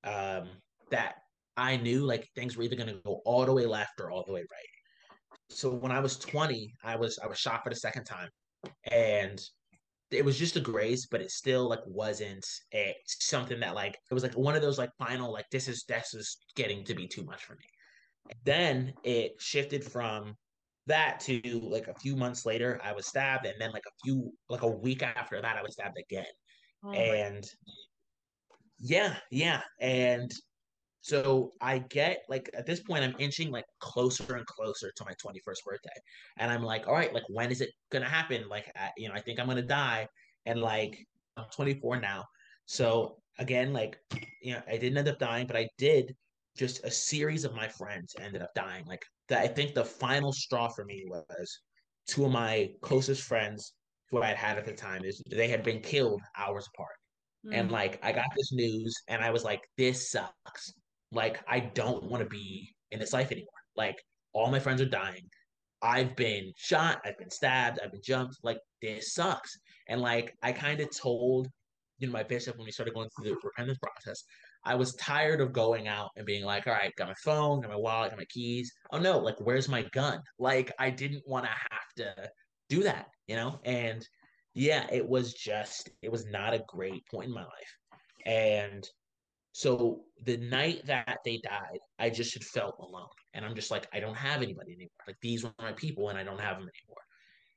[0.04, 0.48] um
[0.90, 1.16] that
[1.56, 4.24] I knew like things were either going to go all the way left or all
[4.26, 5.48] the way right.
[5.50, 8.30] So when I was 20, I was I was shot for the second time,
[8.90, 9.40] and
[10.10, 14.14] it was just a grace, but it still like wasn't a something that like it
[14.14, 17.06] was like one of those like final like this is this is getting to be
[17.06, 17.66] too much for me.
[18.44, 20.36] Then it shifted from
[20.86, 24.32] that to like a few months later, I was stabbed, and then like a few
[24.48, 26.24] like a week after that, I was stabbed again.
[26.84, 27.44] Oh and
[28.78, 30.32] yeah, yeah, and
[31.02, 35.12] so I get like at this point, I'm inching like closer and closer to my
[35.12, 35.90] 21st birthday,
[36.38, 38.48] and I'm like, all right, like when is it gonna happen?
[38.48, 40.06] Like, I, you know, I think I'm gonna die,
[40.46, 40.96] and like
[41.36, 42.24] I'm 24 now,
[42.66, 43.98] so again, like,
[44.42, 46.14] you know, I didn't end up dying, but I did
[46.56, 48.84] just a series of my friends ended up dying.
[48.86, 51.60] Like that, I think the final straw for me was
[52.06, 53.74] two of my closest friends
[54.10, 56.96] who I had had at the time is they had been killed hours apart.
[57.46, 57.60] Mm.
[57.60, 60.72] And like I got this news and I was like, this sucks.
[61.12, 63.50] Like I don't want to be in this life anymore.
[63.76, 65.28] Like all my friends are dying.
[65.82, 68.38] I've been shot, I've been stabbed, I've been jumped.
[68.42, 69.58] Like this sucks.
[69.88, 71.48] And like I kind of told
[71.98, 74.24] you know my bishop when we started going through the repentance process,
[74.64, 77.70] I was tired of going out and being like, all right, got my phone, got
[77.70, 78.72] my wallet, got my keys.
[78.92, 80.20] Oh no, like where's my gun?
[80.38, 82.30] Like I didn't want to have to
[82.68, 83.60] do that, you know?
[83.64, 84.06] And
[84.54, 87.78] yeah, it was just it was not a great point in my life.
[88.24, 88.88] And
[89.52, 93.08] so the night that they died, I just had felt alone.
[93.34, 94.90] And I'm just like, I don't have anybody anymore.
[95.06, 97.02] Like these were my people and I don't have them anymore.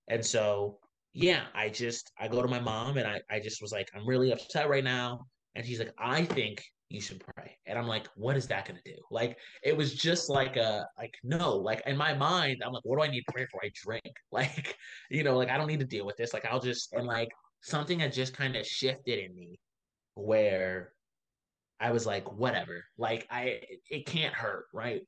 [0.10, 0.80] And so
[1.14, 4.06] yeah, I just I go to my mom and I, I just was like, I'm
[4.08, 5.26] really upset right now.
[5.56, 7.58] And she's like, I think you should pray.
[7.66, 8.96] And I'm like, what is that gonna do?
[9.10, 12.98] Like it was just like a like no, like in my mind, I'm like, what
[12.98, 13.62] do I need to pray for?
[13.64, 14.04] I drink.
[14.32, 14.76] Like,
[15.10, 16.34] you know, like I don't need to deal with this.
[16.34, 17.30] Like I'll just and like
[17.62, 19.58] something had just kind of shifted in me
[20.16, 20.92] where
[21.80, 22.86] I was like, whatever.
[22.98, 25.02] Like I it can't hurt, right?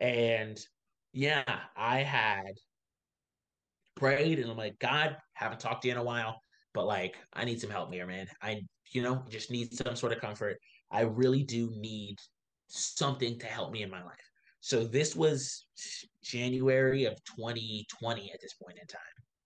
[0.00, 0.58] And
[1.12, 1.44] yeah,
[1.76, 2.52] I had
[3.96, 6.40] prayed and I'm like, God, haven't talked to you in a while,
[6.72, 8.26] but like I need some help here, man.
[8.42, 10.58] I you know, just need some sort of comfort.
[10.90, 12.18] I really do need
[12.68, 14.14] something to help me in my life.
[14.60, 15.66] So this was
[16.22, 19.00] January of 2020 at this point in time.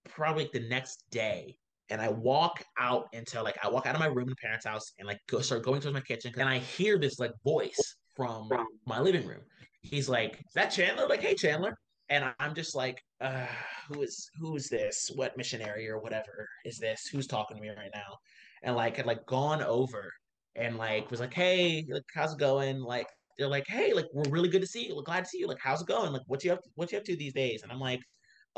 [0.08, 1.58] Probably the next day,
[1.90, 4.66] and I walk out into like I walk out of my room in the parents'
[4.66, 7.96] house and like go start going towards my kitchen, and I hear this like voice
[8.16, 8.48] from
[8.86, 9.40] my living room.
[9.82, 11.76] He's like, "Is that Chandler?" Like, "Hey, Chandler."
[12.10, 13.46] and I'm just like, uh,
[13.88, 15.10] who is who is this?
[15.14, 17.06] What missionary or whatever is this?
[17.06, 18.16] Who's talking to me right now?
[18.62, 20.12] And like had like gone over
[20.56, 22.80] and like was like, hey, like how's it going?
[22.80, 24.96] Like they're like, hey, like we're really good to see you.
[24.96, 25.46] We're glad to see you.
[25.46, 26.12] Like how's it going?
[26.12, 26.62] Like what you up?
[26.62, 27.62] To, what you up to these days?
[27.62, 28.00] And I'm like,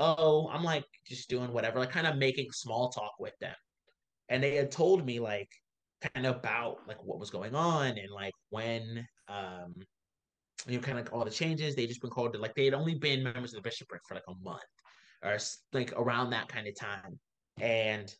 [0.00, 3.54] oh, I'm like just doing whatever, like kind of making small talk with them.
[4.28, 5.50] And they had told me like
[6.14, 9.74] kind of about like what was going on and like when um
[10.66, 12.64] you know kind of like all the changes they just been called to like they
[12.64, 14.62] had only been members of the bishopric for like a month
[15.22, 15.36] or
[15.74, 17.18] like around that kind of time
[17.60, 18.14] and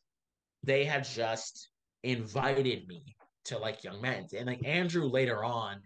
[0.63, 1.71] they had just
[2.03, 3.17] invited me
[3.47, 4.33] to like young men's.
[4.33, 5.81] And like Andrew later on,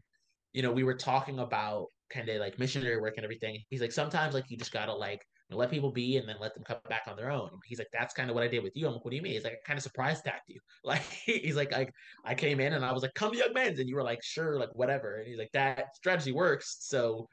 [0.52, 3.62] you know, we were talking about kind of like missionary work and everything.
[3.70, 6.64] He's like, sometimes like you just gotta like let people be and then let them
[6.64, 7.50] come back on their own.
[7.64, 8.86] He's like, that's kind of what I did with you.
[8.86, 9.34] I'm like, what do you mean?
[9.34, 10.60] He's like, I kind of surprise tapped you.
[10.84, 11.92] Like he's like, like
[12.24, 14.58] I came in and I was like, come Young Men's, and you were like, sure,
[14.58, 15.16] like whatever.
[15.16, 16.76] And he's like, that strategy works.
[16.80, 17.28] So,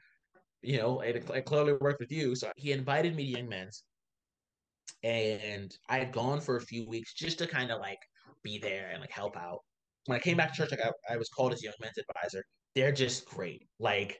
[0.62, 2.34] you know, it, it clearly worked with you.
[2.34, 3.84] So he invited me to Young Men's,
[5.02, 7.98] and I had gone for a few weeks just to kind of like
[8.42, 9.60] be there and like help out
[10.06, 12.44] when I came back to church, like I, I was called as young men's advisor.
[12.74, 13.68] They're just great.
[13.78, 14.18] Like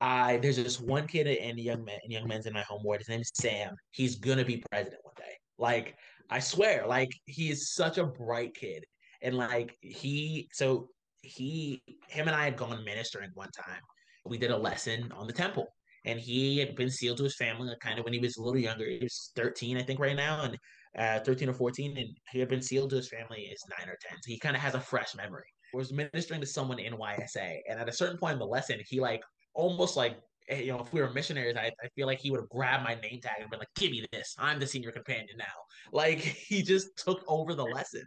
[0.00, 3.00] I there's this one kid in young in young men's in my home ward.
[3.00, 3.74] His name is Sam.
[3.90, 5.36] He's gonna be president one day.
[5.58, 5.96] Like
[6.30, 8.84] I swear, like he is such a bright kid.
[9.22, 10.88] And like he so
[11.22, 13.80] he him and I had gone ministering one time.
[14.24, 15.66] We did a lesson on the temple.
[16.04, 18.60] And he had been sealed to his family kind of when he was a little
[18.60, 18.88] younger.
[18.88, 20.42] He was 13, I think, right now.
[20.42, 20.56] And
[20.96, 23.98] uh, 13 or 14, and he had been sealed to his family is nine or
[24.08, 24.18] 10.
[24.22, 25.44] So he kind of has a fresh memory.
[25.74, 29.00] Was ministering to someone in YSA, and at a certain point in the lesson, he
[29.00, 29.22] like
[29.54, 32.40] almost like eh, you know, if we were missionaries, I, I feel like he would
[32.40, 34.34] have grabbed my name tag and been like, "Give me this.
[34.38, 35.44] I'm the senior companion now."
[35.92, 38.04] Like he just took over the lesson,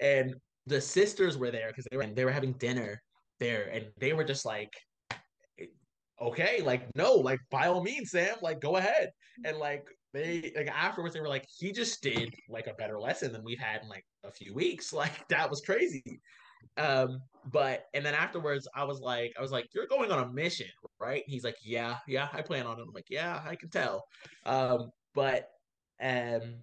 [0.00, 0.34] and
[0.66, 3.02] the sisters were there because they were they were having dinner
[3.40, 4.72] there, and they were just like,
[6.20, 9.12] "Okay, like no, like by all means, Sam, like go ahead."
[9.46, 13.32] And like they like afterwards they were like he just did like a better lesson
[13.32, 16.20] than we've had in like a few weeks like that was crazy
[16.76, 17.20] um
[17.50, 20.66] but and then afterwards i was like i was like you're going on a mission
[21.02, 21.24] right?
[21.26, 22.82] He's like yeah yeah i plan on it.
[22.82, 24.04] I'm like yeah i can tell.
[24.46, 25.48] Um but
[26.00, 26.54] um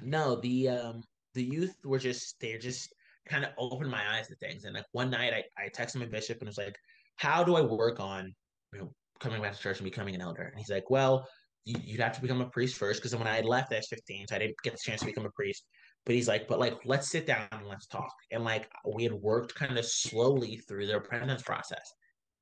[0.00, 1.02] no the um
[1.34, 2.94] the youth were just they're just
[3.28, 6.06] kind of opened my eyes to things and like one night i i texted my
[6.06, 6.76] bishop and was like
[7.16, 8.34] how do i work on
[8.72, 10.42] you know coming back to church and becoming an elder?
[10.42, 11.26] And he's like well
[11.64, 14.34] you, would have to become a priest first because when I left at 15, so
[14.34, 15.64] I didn't get the chance to become a priest.
[16.04, 18.12] But he's like, but like, let's sit down and let's talk.
[18.32, 21.92] And like, we had worked kind of slowly through the repentance process.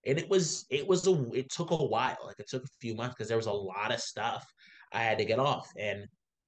[0.07, 2.17] And it was, it was a, it took a while.
[2.25, 4.47] Like, it took a few months because there was a lot of stuff
[4.93, 5.69] I had to get off.
[5.79, 6.07] And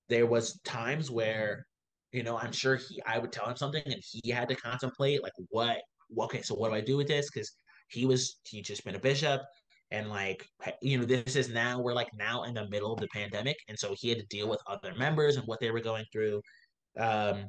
[0.08, 1.66] there was times where,
[2.12, 5.22] you know, I'm sure he, I would tell him something and he had to contemplate,
[5.22, 5.82] like, what,
[6.18, 7.30] okay, so what do I do with this?
[7.30, 7.52] Because
[7.88, 9.42] he was, he just been a bishop
[9.92, 10.48] and like
[10.80, 13.78] you know this is now we're like now in the middle of the pandemic and
[13.78, 16.40] so he had to deal with other members and what they were going through
[16.98, 17.46] um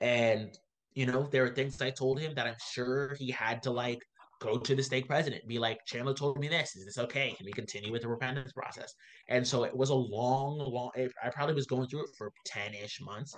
[0.00, 0.58] and
[0.94, 4.00] you know there are things i told him that i'm sure he had to like
[4.40, 6.76] go to the stake president be like chandler told me this.
[6.76, 7.34] Is this okay?
[7.36, 8.94] Can we continue with the repentance process?
[9.28, 13.00] And so it was a long long i probably was going through it for 10ish
[13.00, 13.34] months.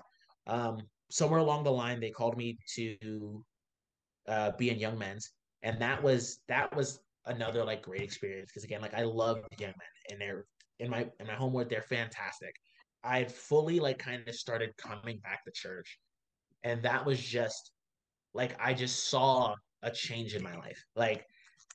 [0.47, 0.79] Um
[1.11, 3.45] somewhere along the line they called me to
[4.29, 5.31] uh be in young men's.
[5.63, 8.51] And that was that was another like great experience.
[8.51, 10.45] Because again, like I love young men and they're
[10.79, 12.55] in my in my home ward, they're fantastic.
[13.03, 15.99] I had fully like kind of started coming back to church,
[16.65, 17.73] and that was just
[18.35, 20.85] like I just saw a change in my life.
[20.97, 21.27] Like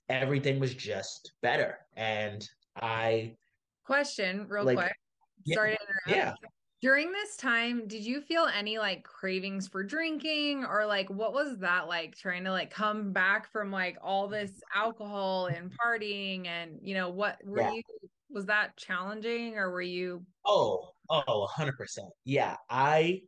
[0.09, 2.47] everything was just better, and
[2.81, 3.35] I
[3.85, 4.93] question real like, quick.
[5.45, 6.43] Yeah, Sorry to interrupt.
[6.43, 6.49] Yeah
[6.85, 11.57] during this time did you feel any like cravings for drinking or like what was
[11.57, 16.77] that like trying to like come back from like all this alcohol and partying and
[16.83, 17.71] you know what were yeah.
[17.71, 17.81] you
[18.29, 21.71] was that challenging or were you oh oh 100%
[22.25, 23.19] yeah i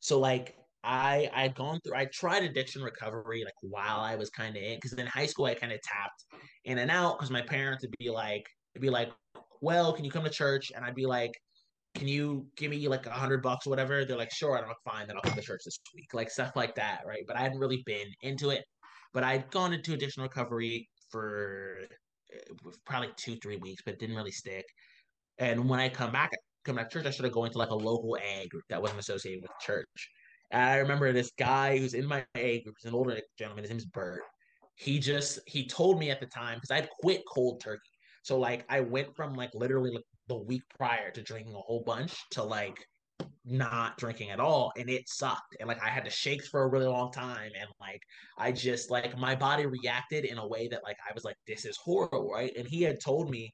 [0.00, 4.56] so like i i'd gone through i tried addiction recovery like while i was kind
[4.56, 6.24] of in because in high school i kind of tapped
[6.64, 9.10] in and out because my parents would be like would be like
[9.60, 11.32] well can you come to church and i'd be like
[11.94, 14.04] can you give me like a hundred bucks or whatever?
[14.04, 14.56] They're like, sure.
[14.56, 15.06] I'm like, fine.
[15.06, 17.24] Then I'll come to church this week, like stuff like that, right?
[17.26, 18.64] But I hadn't really been into it.
[19.12, 21.78] But I'd gone into addiction recovery for
[22.32, 24.64] uh, probably two, three weeks, but didn't really stick.
[25.40, 26.30] And when I come back,
[26.64, 29.00] come back to church, I started going to like a local A group that wasn't
[29.00, 30.10] associated with church.
[30.50, 33.64] And I remember this guy who's in my A group, he's an older gentleman.
[33.64, 34.20] His name's Bert.
[34.76, 37.80] He just he told me at the time because I'd quit cold turkey.
[38.22, 41.82] So like I went from like literally like the week prior to drinking a whole
[41.84, 42.78] bunch to like
[43.44, 46.68] not drinking at all and it sucked and like i had to shake for a
[46.68, 48.00] really long time and like
[48.38, 51.64] i just like my body reacted in a way that like i was like this
[51.64, 53.52] is horrible right and he had told me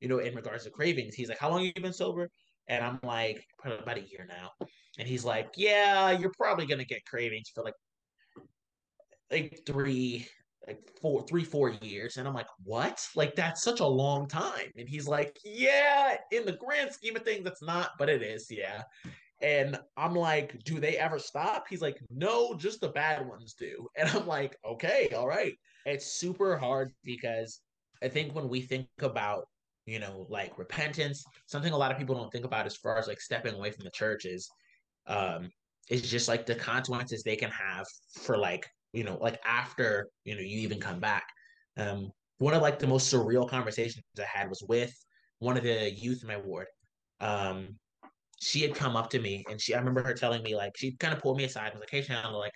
[0.00, 2.28] you know in regards to cravings he's like how long have you been sober
[2.68, 4.50] and i'm like probably about a year now
[4.98, 7.74] and he's like yeah you're probably gonna get cravings for like
[9.30, 10.26] like three
[10.66, 12.16] like four, three, four years.
[12.16, 13.06] And I'm like, what?
[13.14, 14.72] Like, that's such a long time.
[14.76, 18.48] And he's like, yeah, in the grand scheme of things, that's not, but it is.
[18.50, 18.82] Yeah.
[19.42, 21.66] And I'm like, do they ever stop?
[21.68, 23.86] He's like, no, just the bad ones do.
[23.96, 25.52] And I'm like, okay, all right.
[25.84, 27.60] It's super hard because
[28.02, 29.46] I think when we think about,
[29.86, 33.06] you know, like repentance, something a lot of people don't think about as far as
[33.06, 34.48] like stepping away from the church is,
[35.06, 35.48] um,
[35.88, 37.86] is just like the consequences they can have
[38.22, 41.26] for like you know, like after, you know, you even come back.
[41.76, 44.92] Um, one of like the most surreal conversations I had was with
[45.38, 46.66] one of the youth in my ward.
[47.20, 47.76] Um,
[48.40, 50.96] she had come up to me and she, I remember her telling me like, she
[50.96, 52.54] kind of pulled me aside and was like, Hey, Chandler, like,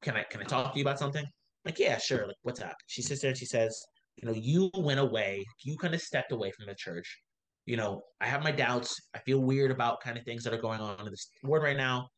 [0.00, 1.24] can I, can I talk to you about something?
[1.64, 2.26] like, yeah, sure.
[2.26, 2.76] Like, what's up?
[2.86, 3.84] She sits there and she says,
[4.20, 7.18] you know, you went away, you kind of stepped away from the church.
[7.66, 8.96] You know, I have my doubts.
[9.14, 11.76] I feel weird about kind of things that are going on in this ward right
[11.76, 12.08] now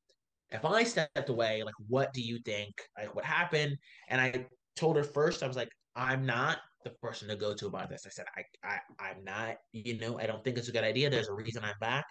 [0.53, 2.75] if I stepped away, like, what do you think?
[2.99, 3.77] Like, what happened?
[4.09, 7.67] And I told her first, I was like, I'm not the person to go to
[7.67, 8.03] about this.
[8.07, 11.09] I said, I, I, I'm not, you know, I don't think it's a good idea.
[11.09, 12.05] There's a reason I'm back.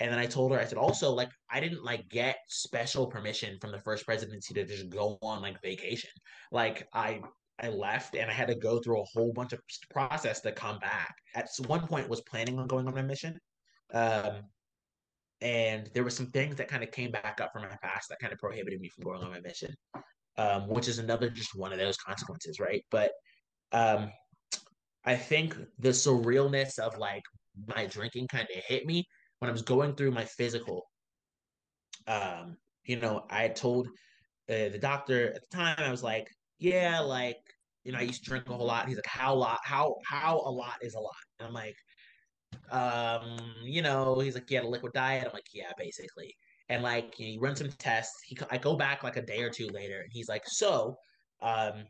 [0.00, 3.58] And then I told her, I said, also, like, I didn't like get special permission
[3.60, 6.10] from the first presidency to just go on like vacation.
[6.52, 7.20] Like, I,
[7.60, 10.78] I left and I had to go through a whole bunch of process to come
[10.78, 11.14] back.
[11.34, 13.38] At one point, was planning on going on my mission,
[13.92, 14.42] um,
[15.40, 18.18] and there were some things that kind of came back up from my past that
[18.18, 19.74] kind of prohibited me from going on my mission
[20.36, 23.12] um, which is another just one of those consequences right but
[23.72, 24.10] um,
[25.04, 27.22] i think the surrealness of like
[27.66, 29.04] my drinking kind of hit me
[29.38, 30.84] when i was going through my physical
[32.06, 33.86] um, you know i told
[34.48, 36.28] uh, the doctor at the time i was like
[36.58, 37.36] yeah like
[37.88, 40.42] you know i used to drink a whole lot he's like how lot how how
[40.44, 41.74] a lot is a lot and i'm like
[42.70, 45.24] um, you know, he's like, you had a liquid diet.
[45.26, 46.36] I'm like, yeah, basically.
[46.68, 48.20] And like, you know, he runs some tests.
[48.24, 50.96] He, I go back like a day or two later, and he's like, so,
[51.40, 51.84] um,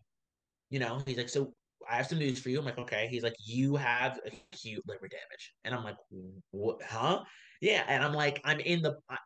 [0.70, 1.52] you know, he's like, so
[1.90, 2.58] I have some news for you.
[2.58, 3.08] I'm like, okay.
[3.10, 5.96] He's like, you have acute liver damage, and I'm like,
[6.50, 6.80] what?
[6.82, 7.24] Huh?
[7.60, 7.84] Yeah.
[7.88, 8.96] And I'm like, I'm in the.
[9.08, 9.16] I,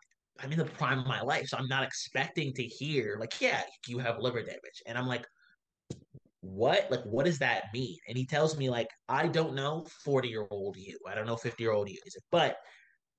[0.41, 3.63] I'm in the prime of my life, so I'm not expecting to hear like, yeah,
[3.87, 5.27] you have liver damage, and I'm like,
[6.43, 10.29] what like what does that mean and he tells me like i don't know 40
[10.29, 12.57] year old you i don't know 50 year old you it but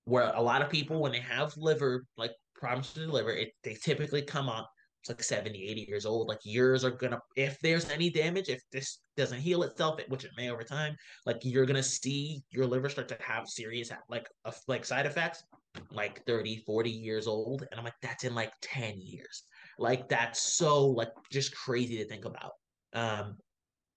[0.06, 3.52] where a lot of people when they have liver like problems with the liver, it
[3.64, 4.70] they typically come up
[5.04, 6.30] it's like 70, 80 years old.
[6.30, 10.32] Like yours are gonna if there's any damage, if this doesn't heal itself, which it
[10.38, 10.96] may over time,
[11.26, 15.44] like you're gonna see your liver start to have serious like uh, like side effects
[15.92, 17.68] like 30, 40 years old.
[17.70, 19.44] And I'm like, that's in like 10 years.
[19.78, 22.52] Like that's so like just crazy to think about.
[22.94, 23.38] Um,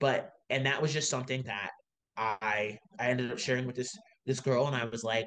[0.00, 1.70] but and that was just something that
[2.16, 3.92] I I ended up sharing with this
[4.26, 5.26] this girl, and I was like,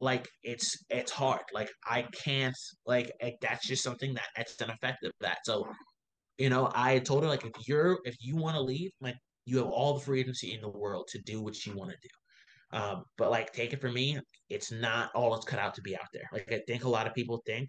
[0.00, 1.42] like it's it's hard.
[1.52, 5.38] Like I can't like, like that's just something that that's an effect of that.
[5.44, 5.66] So,
[6.38, 9.58] you know, I told her like if you're if you want to leave, like you
[9.58, 12.78] have all the free agency in the world to do what you want to do.
[12.78, 14.18] Um, but like take it from me,
[14.50, 16.28] it's not all it's cut out to be out there.
[16.32, 17.68] Like I think a lot of people think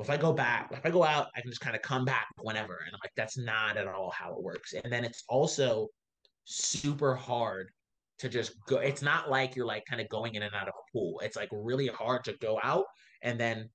[0.00, 2.26] if I go back, if I go out, I can just kind of come back
[2.40, 2.78] whenever.
[2.84, 4.72] And I'm like, that's not at all how it works.
[4.72, 5.88] And then it's also
[6.44, 7.70] super hard
[8.18, 8.78] to just go.
[8.78, 11.20] It's not like you're like kind of going in and out of a pool.
[11.22, 12.86] It's like really hard to go out
[13.22, 13.68] and then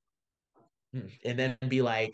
[0.93, 2.11] hmm, and then be like,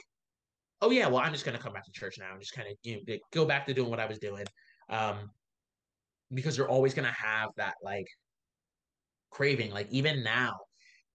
[0.82, 2.78] oh yeah, well I'm just gonna come back to church now and just kind of
[2.84, 4.46] you know go back to doing what I was doing.
[4.90, 5.32] Um,
[6.32, 8.08] because you're always gonna have that like
[9.32, 9.72] craving.
[9.72, 10.54] Like even now,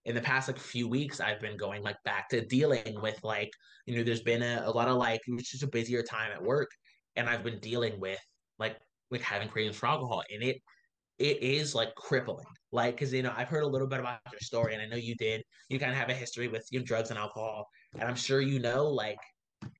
[0.05, 3.51] in the past like few weeks i've been going like back to dealing with like
[3.87, 6.43] you know there's been a, a lot of like it's just a busier time at
[6.43, 6.71] work
[7.17, 8.21] and i've been dealing with
[8.59, 8.77] like
[9.11, 10.57] like having cravings for alcohol and it
[11.21, 12.47] it is like crippling.
[12.73, 14.97] Like because you know i've heard a little bit about your story and i know
[14.97, 15.43] you did.
[15.69, 18.59] You kind of have a history with your drugs and alcohol and i'm sure you
[18.59, 19.19] know like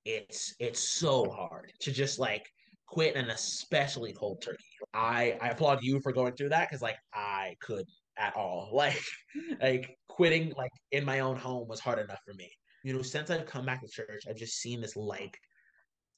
[0.05, 2.45] it's it's so hard to just like
[2.87, 4.65] quit and especially cold turkey.
[4.93, 7.87] I i applaud you for going through that because like i could
[8.19, 8.71] at all.
[8.81, 9.03] Like,
[9.61, 12.51] like quitting like in my own home was hard enough for me.
[12.83, 15.37] You know, since I've come back to church, I've just seen this like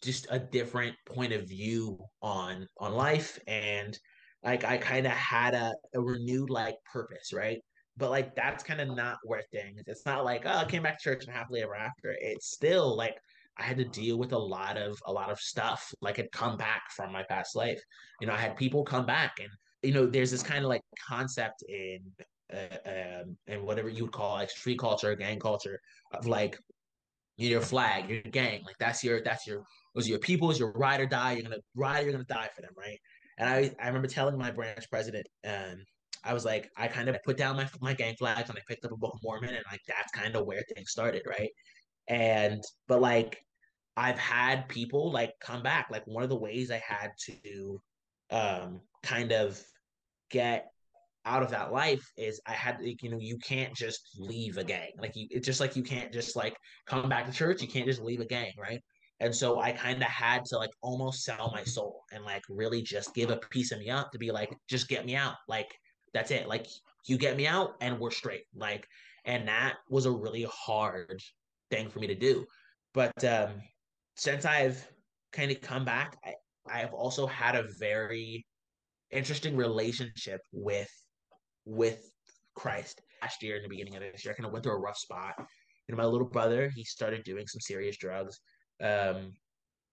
[0.03, 3.99] just a different point of view on on life and
[4.45, 7.59] like I kind of had a, a renewed like purpose, right?
[7.97, 9.83] But like that's kind of not where things.
[9.87, 12.17] It's not like oh, I came back to church and happily ever after.
[12.21, 13.17] It's still like
[13.59, 16.57] I had to deal with a lot of a lot of stuff like had come
[16.57, 17.81] back from my past life.
[18.21, 19.51] You know, I had people come back and
[19.83, 22.01] you know, there's this kind of like concept in
[22.53, 25.81] uh, um, and whatever you would call like street culture, gang culture
[26.13, 26.59] of like
[27.37, 29.65] your flag, your gang, like that's your that's your
[29.95, 31.33] those are your people, is your ride or die.
[31.33, 32.99] You're gonna ride, you're gonna die for them, right?
[33.39, 35.77] And I I remember telling my branch president, um,
[36.25, 38.85] I was like, I kind of put down my my gang flags and I picked
[38.85, 41.51] up a Book of Mormon, and like that's kind of where things started, right?
[42.09, 43.39] And but like
[43.97, 45.89] I've had people like come back.
[45.91, 47.81] Like one of the ways I had to
[48.31, 49.61] um kind of
[50.33, 50.73] get
[51.25, 54.65] out of that life is I had to, you know, you can't just leave a
[54.65, 54.91] gang.
[54.99, 56.57] Like you, it's just like you can't just like
[56.87, 57.63] come back to church.
[57.63, 58.83] You can't just leave a gang, right?
[59.21, 62.83] And so I kind of had to like almost sell my soul and like really
[62.83, 65.37] just give a piece of me up to be like, just get me out.
[65.47, 65.73] Like
[66.13, 66.49] that's it.
[66.49, 66.67] Like
[67.07, 68.45] you get me out and we're straight.
[68.55, 68.89] Like,
[69.25, 71.23] and that was a really hard
[71.71, 72.47] thing for me to do.
[72.95, 73.51] But um
[74.17, 74.85] since I've
[75.33, 76.35] kind of come back, I,
[76.69, 78.45] I've also had a very
[79.13, 80.91] interesting relationship with
[81.65, 82.11] with
[82.55, 83.01] Christ.
[83.23, 84.99] Last year, in the beginning of this year, I kind of went through a rough
[84.99, 85.35] spot.
[85.39, 88.41] You know, my little brother, he started doing some serious drugs.
[88.83, 89.33] Um,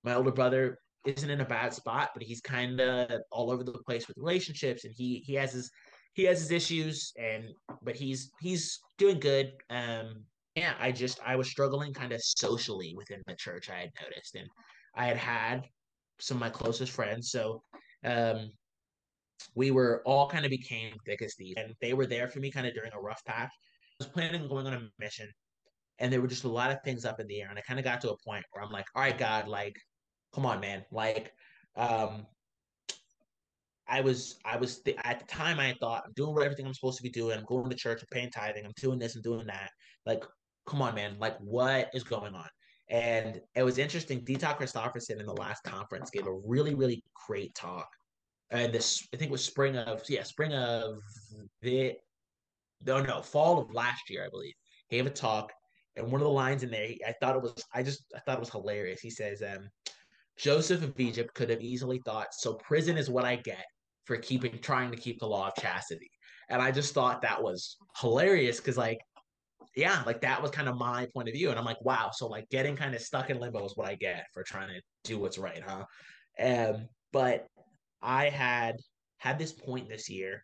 [0.04, 3.74] my older brother isn't in a bad spot, but he's kind of all over the
[3.86, 5.70] place with relationships, and he he has his
[6.14, 7.46] he has his issues, and
[7.84, 9.54] but he's he's doing good.
[9.70, 13.70] Um, yeah, I just I was struggling kind of socially within the church.
[13.70, 14.48] I had noticed, and
[14.96, 15.62] I had had
[16.20, 17.32] some of my closest friends.
[17.32, 17.64] So
[18.04, 18.52] um,
[19.56, 22.52] we were all kind of became thick as thieves, and they were there for me
[22.52, 23.52] kind of during a rough patch.
[23.52, 25.30] I was planning on going on a mission,
[26.00, 27.80] and there were just a lot of things up in the air, and I kind
[27.80, 29.76] of got to a point where I'm like, all right, God, like,
[30.34, 31.34] come on, man, like,
[31.76, 32.26] um,
[33.88, 36.98] I was, I was th- at the time I thought I'm doing everything I'm supposed
[36.98, 37.40] to be doing.
[37.40, 39.72] I'm going to church, I'm paying tithing, I'm doing this and doing that.
[40.06, 40.24] Like,
[40.68, 42.48] come on, man, like, what is going on?
[42.90, 44.24] And it was interesting.
[44.24, 44.36] D.
[44.36, 47.88] Todd Christofferson in the last conference gave a really, really great talk
[48.52, 51.00] and this I think it was spring of yeah spring of
[51.62, 51.96] the
[52.86, 54.54] no no fall of last year I believe.
[54.88, 55.52] He gave a talk
[55.96, 58.38] and one of the lines in there I thought it was I just I thought
[58.38, 59.02] it was hilarious.
[59.02, 59.70] He says um
[60.38, 63.66] Joseph of Egypt could have easily thought so prison is what I get
[64.06, 66.10] for keeping trying to keep the law of chastity
[66.50, 69.00] and I just thought that was hilarious because like
[69.76, 72.28] yeah like that was kind of my point of view and I'm like wow so
[72.28, 75.20] like getting kind of stuck in limbo is what I get for trying to do
[75.20, 75.86] what's right huh?
[76.42, 77.48] Um but
[78.02, 78.76] I had
[79.18, 80.44] had this point this year,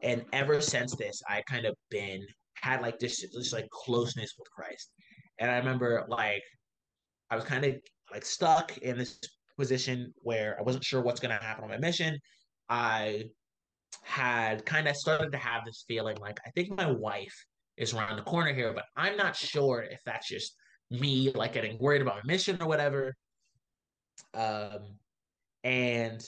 [0.00, 4.50] and ever since this, I kind of been had like this this like closeness with
[4.50, 4.92] Christ.
[5.38, 6.42] And I remember like
[7.30, 7.74] I was kind of
[8.12, 9.18] like stuck in this
[9.58, 12.18] position where I wasn't sure what's going to happen on my mission.
[12.68, 13.24] I
[14.02, 17.34] had kind of started to have this feeling like I think my wife
[17.76, 20.54] is around the corner here, but I'm not sure if that's just
[20.90, 23.14] me like getting worried about my mission or whatever.
[24.34, 24.98] Um,
[25.64, 26.22] and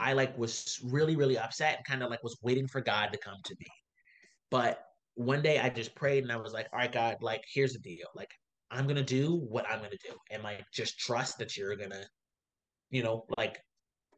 [0.00, 3.18] I like was really, really upset and kind of like was waiting for God to
[3.18, 3.66] come to me.
[4.50, 4.84] But
[5.14, 7.80] one day I just prayed and I was like, all right, God, like, here's the
[7.80, 8.06] deal.
[8.14, 8.30] Like,
[8.70, 10.14] I'm going to do what I'm going to do.
[10.30, 12.04] And like, just trust that you're going to,
[12.90, 13.58] you know, like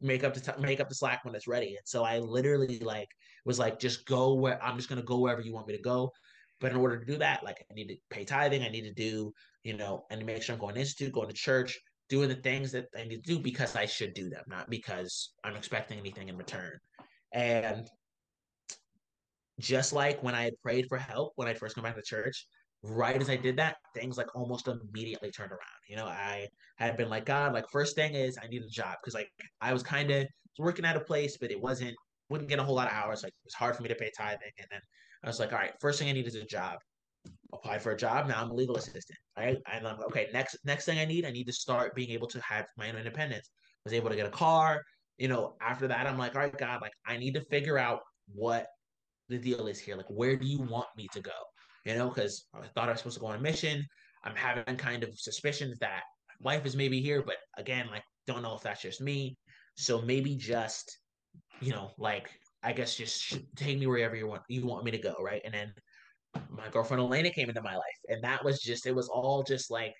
[0.01, 1.69] make up the t- make up the slack when it's ready.
[1.69, 3.07] And so I literally like
[3.45, 5.81] was like, just go where I'm just going to go wherever you want me to
[5.81, 6.11] go.
[6.59, 8.61] But in order to do that, like I need to pay tithing.
[8.61, 11.33] I need to do, you know, and make sure I'm going to institute, going to
[11.33, 11.79] church,
[12.11, 15.33] doing the things that I need to do because I should do them, not because
[15.45, 16.77] I'm expecting anything in return.
[17.33, 17.87] And
[19.61, 22.45] just like when I had prayed for help when I first come back to church,
[22.83, 25.81] right as I did that, things like almost immediately turned around.
[25.87, 28.97] You know, I had been like, God, like first thing is I need a job
[29.01, 29.29] because like
[29.61, 30.27] I was kind of
[30.59, 31.95] working at a place, but it wasn't
[32.29, 33.23] wouldn't get a whole lot of hours.
[33.23, 34.81] Like it was hard for me to pay tithing, and then
[35.23, 36.77] I was like, all right, first thing I need is a job
[37.53, 38.27] apply for a job.
[38.27, 39.19] Now I'm a legal assistant.
[39.37, 39.57] Right.
[39.71, 40.29] And I'm okay.
[40.33, 42.97] Next, next thing I need, I need to start being able to have my own
[42.97, 43.49] independence.
[43.53, 44.81] I was able to get a car.
[45.17, 47.99] You know, after that, I'm like, all right, God, like I need to figure out
[48.33, 48.67] what
[49.29, 49.95] the deal is here.
[49.95, 51.31] Like, where do you want me to go?
[51.85, 53.85] You know, because I thought I was supposed to go on a mission.
[54.23, 56.03] I'm having kind of suspicions that
[56.41, 59.37] wife is maybe here, but again, like, don't know if that's just me.
[59.75, 60.97] So maybe just,
[61.59, 62.29] you know, like
[62.63, 65.41] I guess just take me wherever you want you want me to go, right?
[65.43, 65.73] And then
[66.49, 67.99] my girlfriend Elena came into my life.
[68.07, 69.93] And that was just, it was all just like,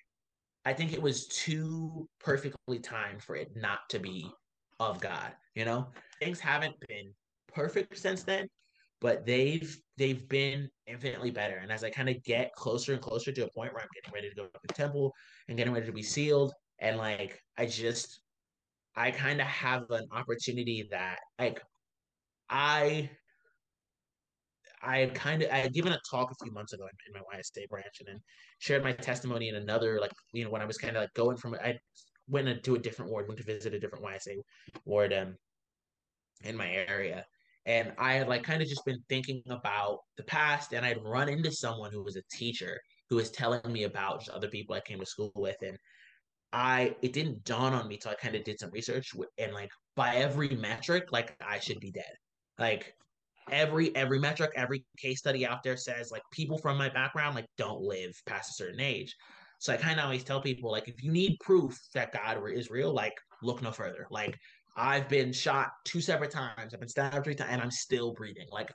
[0.64, 4.30] I think it was too perfectly timed for it not to be
[4.78, 5.32] of God.
[5.54, 5.88] You know,
[6.20, 7.12] things haven't been
[7.52, 8.46] perfect since then,
[9.00, 11.56] but they've they've been infinitely better.
[11.56, 14.14] And as I kind of get closer and closer to a point where I'm getting
[14.14, 15.12] ready to go to the temple
[15.48, 18.20] and getting ready to be sealed, and like I just
[18.94, 21.60] I kind of have an opportunity that like
[22.48, 23.10] I
[24.82, 27.20] I had kind of I had given a talk a few months ago in, in
[27.20, 28.20] my YSA branch and then
[28.58, 31.36] shared my testimony in another like you know when I was kind of like going
[31.36, 31.78] from I
[32.28, 34.36] went to a different ward, went to visit a different YSA
[34.84, 35.36] ward um
[36.44, 37.24] in my area.
[37.64, 41.28] And I had like kind of just been thinking about the past and I'd run
[41.28, 44.80] into someone who was a teacher who was telling me about just other people I
[44.80, 45.76] came to school with and
[46.52, 49.70] I it didn't dawn on me till I kind of did some research and like
[49.94, 52.12] by every metric like I should be dead.
[52.58, 52.94] Like
[53.50, 57.46] every every metric every case study out there says like people from my background like
[57.56, 59.14] don't live past a certain age.
[59.58, 62.70] So i kind of always tell people like if you need proof that god is
[62.70, 64.06] real like look no further.
[64.10, 64.36] Like
[64.76, 68.46] i've been shot two separate times i've been stabbed three times and i'm still breathing.
[68.50, 68.72] Like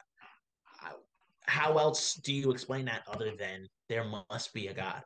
[1.47, 5.01] how else do you explain that other than there must be a god?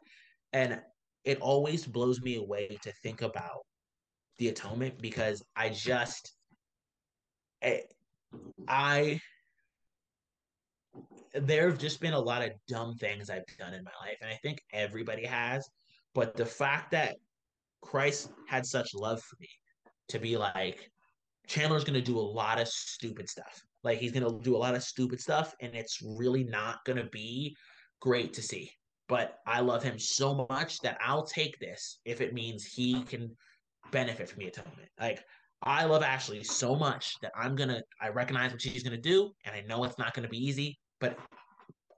[0.54, 0.82] And
[1.24, 3.62] it always blows me away to think about
[4.40, 6.34] the atonement because i just
[7.62, 7.82] eh,
[8.68, 9.20] I
[11.34, 14.30] there have just been a lot of dumb things I've done in my life, and
[14.30, 15.68] I think everybody has.
[16.14, 17.16] But the fact that
[17.82, 19.50] Christ had such love for me
[20.10, 20.90] to be like,
[21.48, 23.62] Chandler's going to do a lot of stupid stuff.
[23.84, 26.98] Like, he's going to do a lot of stupid stuff, and it's really not going
[26.98, 27.56] to be
[28.00, 28.72] great to see.
[29.08, 33.36] But I love him so much that I'll take this if it means he can
[33.92, 34.90] benefit from the atonement.
[35.00, 35.24] Like,
[35.64, 39.56] I love Ashley so much that I'm gonna I recognize what she's gonna do, and
[39.56, 41.18] I know it's not gonna be easy, but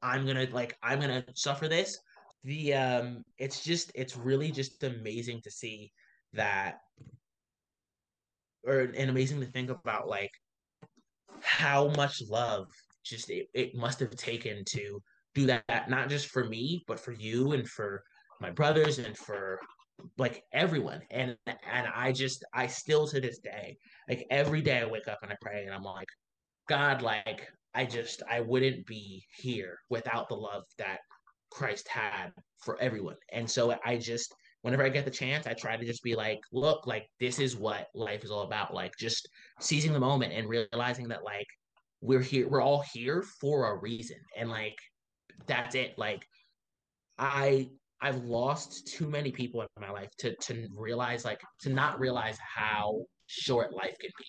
[0.01, 1.97] I'm gonna like I'm gonna suffer this.
[2.43, 5.91] The um it's just it's really just amazing to see
[6.34, 6.80] that
[8.66, 10.32] or and amazing to think about like
[11.41, 12.68] how much love
[13.04, 15.01] just it, it must have taken to
[15.36, 18.04] do that not just for me but for you and for
[18.39, 19.60] my brothers and for
[20.18, 23.78] like everyone and and i just i still to this day
[24.08, 26.08] like every day i wake up and i pray and i'm like
[26.70, 30.99] god like i just i wouldn't be here without the love that
[31.51, 32.32] christ had
[32.63, 33.15] for everyone.
[33.32, 36.39] And so i just whenever i get the chance i try to just be like
[36.51, 38.74] look like this is what life is all about.
[38.74, 39.28] Like just
[39.59, 41.47] seizing the moment and realizing that like
[42.01, 44.17] we're here we're all here for a reason.
[44.38, 44.78] And like
[45.47, 45.93] that's it.
[45.97, 46.26] Like
[47.17, 47.69] i
[48.01, 52.38] I've lost too many people in my life to to realize like to not realize
[52.39, 54.26] how short life can be.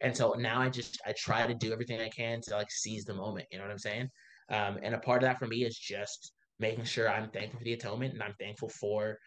[0.00, 3.04] And so now I just I try to do everything I can to like seize
[3.04, 3.46] the moment.
[3.50, 4.08] You know what I'm saying?
[4.50, 7.64] Um, and a part of that for me is just making sure I'm thankful for
[7.64, 9.18] the atonement and I'm thankful for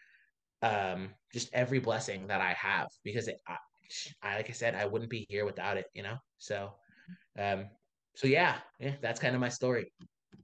[0.62, 3.56] um, just every blessing that I have because it, I,
[4.22, 5.86] I, like I said, I wouldn't be here without it.
[5.94, 6.72] You know, so
[7.38, 7.66] um,
[8.14, 9.92] so yeah, yeah, that's kind of my story.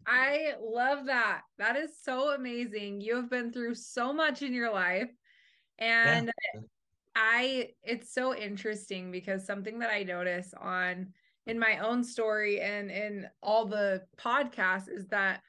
[0.07, 1.43] I love that.
[1.59, 3.01] That is so amazing.
[3.01, 5.11] You have been through so much in your life.
[5.79, 6.61] And yeah.
[7.17, 11.13] I it's so interesting because something that I notice on
[11.47, 15.41] in my own story and in all the podcasts is that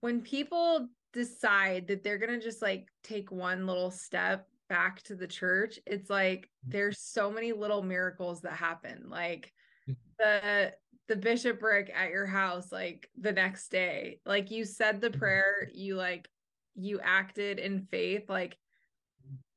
[0.00, 5.14] when people decide that they're going to just like take one little step back to
[5.14, 6.72] the church, it's like mm-hmm.
[6.72, 9.06] there's so many little miracles that happen.
[9.08, 9.52] Like
[9.88, 9.94] mm-hmm.
[10.18, 10.72] the
[11.08, 14.20] the bishopric at your house like the next day.
[14.24, 15.18] Like you said the mm-hmm.
[15.18, 16.28] prayer, you like
[16.74, 18.56] you acted in faith like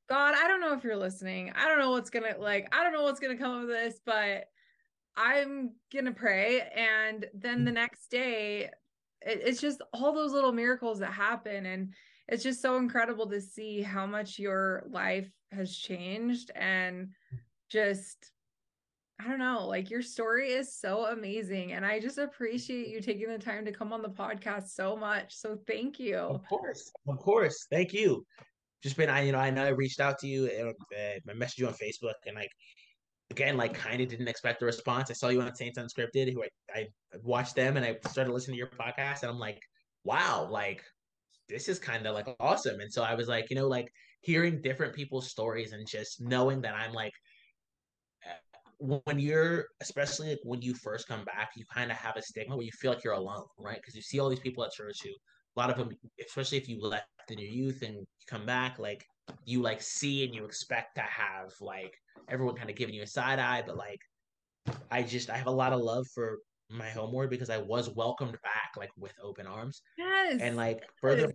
[0.10, 1.52] God, I don't know if you're listening.
[1.56, 4.00] I don't know what's going to like I don't know what's to come of this,
[4.06, 4.46] but
[5.16, 7.76] I'm going to pray and then the mm.
[7.76, 8.70] next day
[9.22, 11.94] it, it's just all those little miracles that happen and
[12.28, 17.40] it's just so incredible to see how much your life has changed and mm.
[17.70, 18.32] just
[19.22, 21.74] I don't know, like your story is so amazing.
[21.74, 25.36] And I just appreciate you taking the time to come on the podcast so much.
[25.36, 26.16] So thank you.
[26.16, 26.90] Of course.
[27.06, 27.68] Of course.
[27.70, 28.26] Thank you.
[28.82, 31.34] Just been, I, you know, I know I reached out to you and uh, I
[31.34, 32.52] messaged you on Facebook and like,
[33.32, 35.10] again, like kind of didn't expect a response.
[35.10, 36.48] I saw you on Saints Unscripted, who I,
[36.80, 36.88] I
[37.22, 39.60] watched them and I started listening to your podcast and I'm like,
[40.04, 40.84] wow, like
[41.50, 42.80] this is kind of like awesome.
[42.80, 46.62] And so I was like, you know, like hearing different people's stories and just knowing
[46.62, 47.14] that I'm like,
[48.80, 52.56] when you're especially like when you first come back you kind of have a stigma
[52.56, 54.96] where you feel like you're alone right because you see all these people at church
[55.04, 55.90] who a lot of them
[56.26, 59.06] especially if you left in your youth and you come back like
[59.46, 61.96] you like see and you expect to have like
[62.30, 64.00] everyone kind of giving you a side eye but like
[64.92, 67.90] i just i have a lot of love for my home ward because i was
[67.90, 69.82] welcomed back like with open arms.
[69.98, 70.40] Yes.
[70.42, 71.32] And like further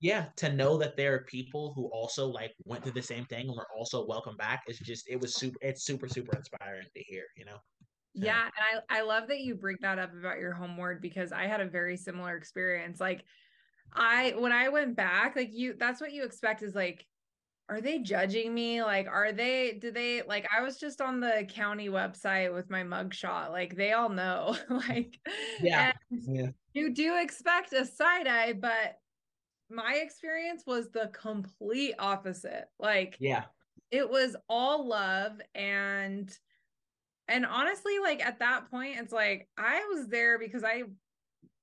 [0.00, 3.46] yeah to know that there are people who also like went through the same thing
[3.48, 7.02] and were also welcome back is just it was super it's super super inspiring to
[7.04, 7.56] hear you know?
[8.14, 11.32] Yeah and i i love that you bring that up about your home ward because
[11.32, 13.00] i had a very similar experience.
[13.00, 13.24] Like
[13.92, 17.06] i when i went back like you that's what you expect is like
[17.68, 18.80] are they judging me?
[18.84, 22.84] Like are they do they like i was just on the county website with my
[22.84, 25.18] mugshot like they all know like
[25.60, 26.50] yeah, yeah.
[26.74, 29.00] you do expect a side eye but
[29.70, 32.66] my experience was the complete opposite.
[32.78, 33.44] Like, yeah,
[33.90, 36.32] it was all love and
[37.28, 40.84] and honestly like at that point it's like I was there because I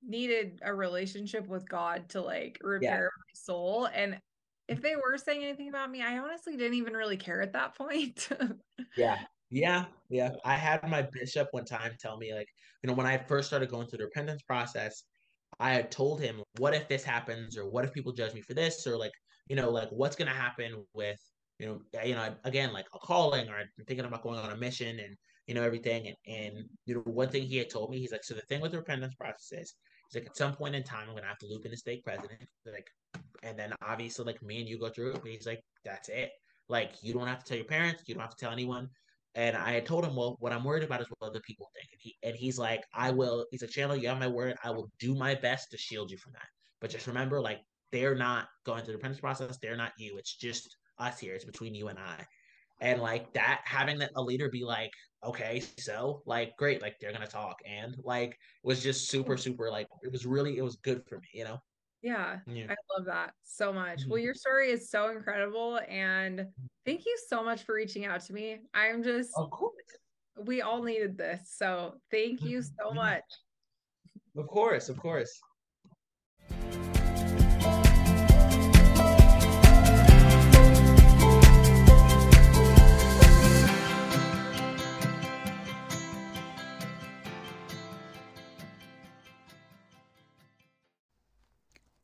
[0.07, 3.23] needed a relationship with God to like repair yeah.
[3.25, 4.19] my soul and
[4.67, 4.99] if they mm-hmm.
[5.03, 8.29] were saying anything about me, I honestly didn't even really care at that point.
[8.97, 9.19] yeah.
[9.49, 9.85] Yeah.
[10.09, 10.31] Yeah.
[10.45, 12.47] I had my bishop one time tell me, like,
[12.81, 15.03] you know, when I first started going through the repentance process,
[15.59, 18.53] I had told him, what if this happens, or what if people judge me for
[18.53, 19.11] this, or like,
[19.47, 21.19] you know, like what's gonna happen with,
[21.59, 24.57] you know, you know, again, like a calling, or I'm thinking about going on a
[24.57, 27.99] mission, and you know everything, and and you know, one thing he had told me,
[27.99, 29.73] he's like, so the thing with the repentance process is,
[30.15, 32.41] like, at some point in time, I'm gonna have to loop in the stake president,
[32.65, 32.89] like,
[33.43, 36.31] and then obviously, like me and you go through it, he's like, that's it.
[36.69, 38.89] Like, you don't have to tell your parents, you don't have to tell anyone.
[39.35, 41.89] And I told him, well, what I'm worried about is what other people think.
[41.91, 44.55] And, he, and he's like, I will, he's like, Chandler, you have my word.
[44.63, 46.47] I will do my best to shield you from that.
[46.79, 47.59] But just remember, like,
[47.91, 49.57] they're not going through the repentance process.
[49.57, 50.17] They're not you.
[50.17, 51.33] It's just us here.
[51.33, 52.25] It's between you and I.
[52.79, 54.91] And like that, having that a leader be like,
[55.25, 57.61] okay, so like, great, like they're to talk.
[57.65, 61.15] And like, it was just super, super, like, it was really, it was good for
[61.19, 61.59] me, you know?
[62.01, 64.01] Yeah, yeah, I love that so much.
[64.01, 64.09] Mm-hmm.
[64.09, 65.79] Well, your story is so incredible.
[65.87, 66.47] And
[66.85, 68.59] thank you so much for reaching out to me.
[68.73, 69.73] I'm just, of course,
[70.45, 71.53] we all needed this.
[71.55, 72.95] So thank you so mm-hmm.
[72.95, 73.23] much.
[74.35, 75.39] Of course, of course.